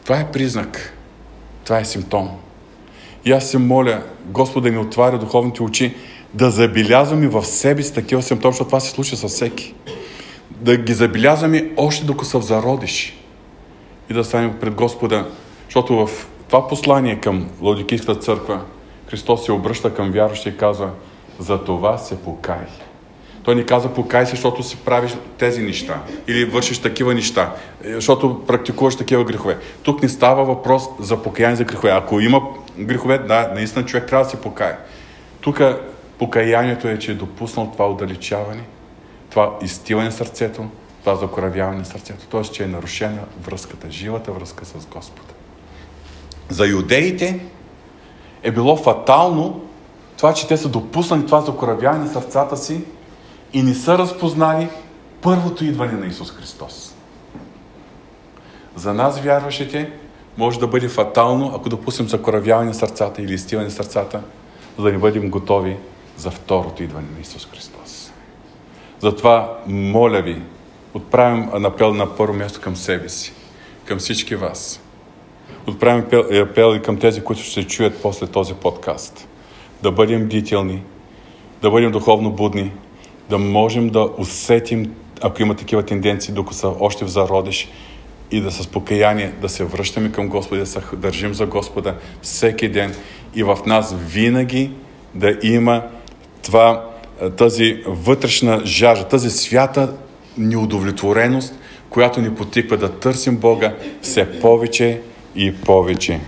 Това 0.03 0.19
е 0.19 0.31
признак. 0.31 0.93
Това 1.63 1.79
е 1.79 1.85
симптом. 1.85 2.29
И 3.25 3.31
аз 3.31 3.49
се 3.49 3.57
моля 3.57 4.03
Господа 4.25 4.69
да 4.69 4.75
ни 4.75 4.77
отваря 4.77 5.17
духовните 5.17 5.63
очи, 5.63 5.95
да 6.33 6.51
забелязваме 6.51 7.27
в 7.27 7.45
себе 7.45 7.83
си 7.83 7.93
такива 7.93 8.21
симптоми, 8.21 8.51
защото 8.51 8.67
това 8.67 8.79
се 8.79 8.89
случва 8.89 9.17
със 9.17 9.31
всеки. 9.31 9.73
Да 10.49 10.77
ги 10.77 10.93
забелязваме 10.93 11.71
още 11.77 12.05
докато 12.05 12.25
са 12.25 12.39
в 12.39 12.43
зародиш 12.43 13.19
и 14.09 14.13
да 14.13 14.23
станем 14.23 14.53
пред 14.59 14.73
Господа. 14.73 15.27
Защото 15.65 16.07
в 16.07 16.27
това 16.47 16.67
послание 16.67 17.19
към 17.19 17.49
Лаудикийската 17.61 18.19
църква 18.19 18.61
Христос 19.07 19.45
се 19.45 19.51
обръща 19.51 19.93
към 19.93 20.11
вярващи 20.11 20.49
и 20.49 20.57
казва 20.57 20.89
за 21.39 21.63
това 21.63 21.97
се 21.97 22.21
покай. 22.21 22.65
Той 23.43 23.55
ни 23.55 23.65
каза 23.65 23.89
покай 23.89 24.25
се, 24.25 24.31
защото 24.31 24.63
си 24.63 24.77
правиш 24.77 25.15
тези 25.37 25.61
неща 25.61 26.01
или 26.27 26.45
вършиш 26.45 26.79
такива 26.79 27.13
неща, 27.13 27.53
е, 27.83 27.93
защото 27.93 28.41
практикуваш 28.47 28.95
такива 28.95 29.23
грехове. 29.23 29.57
Тук 29.83 30.03
не 30.03 30.09
става 30.09 30.43
въпрос 30.43 30.83
за 30.99 31.23
покаяние 31.23 31.55
за 31.55 31.63
грехове. 31.63 31.91
Ако 31.91 32.19
има 32.19 32.41
грехове, 32.79 33.17
да, 33.17 33.51
наистина 33.55 33.85
човек 33.85 34.07
трябва 34.07 34.25
да 34.25 34.29
се 34.29 34.41
покая. 34.41 34.77
Тук 35.41 35.61
Покаянието 36.19 36.87
е, 36.87 36.99
че 36.99 37.11
е 37.11 37.15
допуснал 37.15 37.69
това 37.71 37.89
отдалечаване, 37.89 38.63
това 39.29 39.57
изтиване 39.61 40.11
сърцето, 40.11 40.65
това 40.99 41.15
закоравяване 41.15 41.77
на 41.77 41.85
сърцето. 41.85 42.27
Т.е. 42.27 42.41
че 42.41 42.63
е 42.63 42.67
нарушена 42.67 43.21
връзката, 43.43 43.91
живата 43.91 44.31
връзка 44.31 44.65
с 44.65 44.85
Господа. 44.85 45.33
За 46.49 46.67
юдеите 46.67 47.39
е 48.43 48.51
било 48.51 48.75
фатално 48.75 49.65
това, 50.19 50.33
че 50.33 50.47
те 50.47 50.57
са 50.57 50.69
допуснали 50.69 51.25
това 51.25 51.41
закоравяване 51.41 52.03
на 52.03 52.11
сърцата 52.11 52.57
си 52.57 52.81
и 53.53 53.63
не 53.63 53.73
са 53.73 53.97
разпознали 53.97 54.69
първото 55.21 55.65
идване 55.65 55.91
на 55.91 56.07
Исус 56.07 56.31
Христос. 56.31 56.95
За 58.75 58.93
нас, 58.93 59.19
вярващите, 59.19 59.91
може 60.37 60.59
да 60.59 60.67
бъде 60.67 60.89
фатално, 60.89 61.51
ако 61.55 61.69
допуснем 61.69 62.09
закоравяване 62.09 62.67
на 62.67 62.73
сърцата 62.73 63.21
или 63.21 63.33
изтиване 63.33 63.65
на 63.65 63.71
сърцата, 63.71 64.21
за 64.77 64.83
да 64.83 64.91
не 64.91 64.97
бъдем 64.97 65.29
готови 65.29 65.77
за 66.17 66.31
второто 66.31 66.83
идване 66.83 67.07
на 67.15 67.21
Исус 67.21 67.47
Христос. 67.51 68.11
Затова, 68.99 69.57
моля 69.67 70.21
ви, 70.21 70.41
отправям 70.93 71.65
апел 71.65 71.93
на 71.93 72.15
първо 72.15 72.33
място 72.33 72.61
към 72.61 72.75
себе 72.75 73.09
си, 73.09 73.33
към 73.85 73.99
всички 73.99 74.35
вас. 74.35 74.81
Отправям 75.67 76.05
апел 76.41 76.75
и 76.75 76.81
към 76.81 76.97
тези, 76.97 77.23
които 77.23 77.41
ще 77.41 77.67
чуят 77.67 78.01
после 78.01 78.27
този 78.27 78.53
подкаст. 78.53 79.29
Да 79.83 79.91
бъдем 79.91 80.25
бдителни, 80.25 80.81
да 81.61 81.71
бъдем 81.71 81.91
духовно 81.91 82.31
будни, 82.31 82.71
да 83.29 83.37
можем 83.37 83.89
да 83.89 84.09
усетим, 84.17 84.93
ако 85.21 85.41
има 85.41 85.55
такива 85.55 85.83
тенденции, 85.83 86.33
докато 86.33 86.57
са 86.57 86.71
още 86.79 87.05
в 87.05 87.07
зародиш, 87.07 87.69
и 88.31 88.41
да 88.41 88.51
с 88.51 88.67
покаяние 88.67 89.33
да 89.41 89.49
се 89.49 89.63
връщаме 89.63 90.11
към 90.11 90.27
Господа, 90.27 90.59
да 90.61 90.67
се 90.67 90.81
държим 90.93 91.33
за 91.33 91.45
Господа 91.45 91.95
всеки 92.21 92.69
ден 92.69 92.95
и 93.35 93.43
в 93.43 93.57
нас 93.65 93.95
винаги 94.07 94.71
да 95.15 95.37
има 95.43 95.83
това, 96.43 96.85
тази 97.37 97.83
вътрешна 97.85 98.61
жажа, 98.65 99.07
тази 99.07 99.29
свята 99.29 99.93
неудовлетвореност, 100.37 101.55
която 101.89 102.21
ни 102.21 102.35
потиква 102.35 102.77
да 102.77 102.99
търсим 102.99 103.37
Бога 103.37 103.75
все 104.01 104.39
повече 104.39 105.01
и 105.35 105.55
повече. 105.55 106.19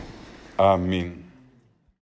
Амин. 0.58 1.20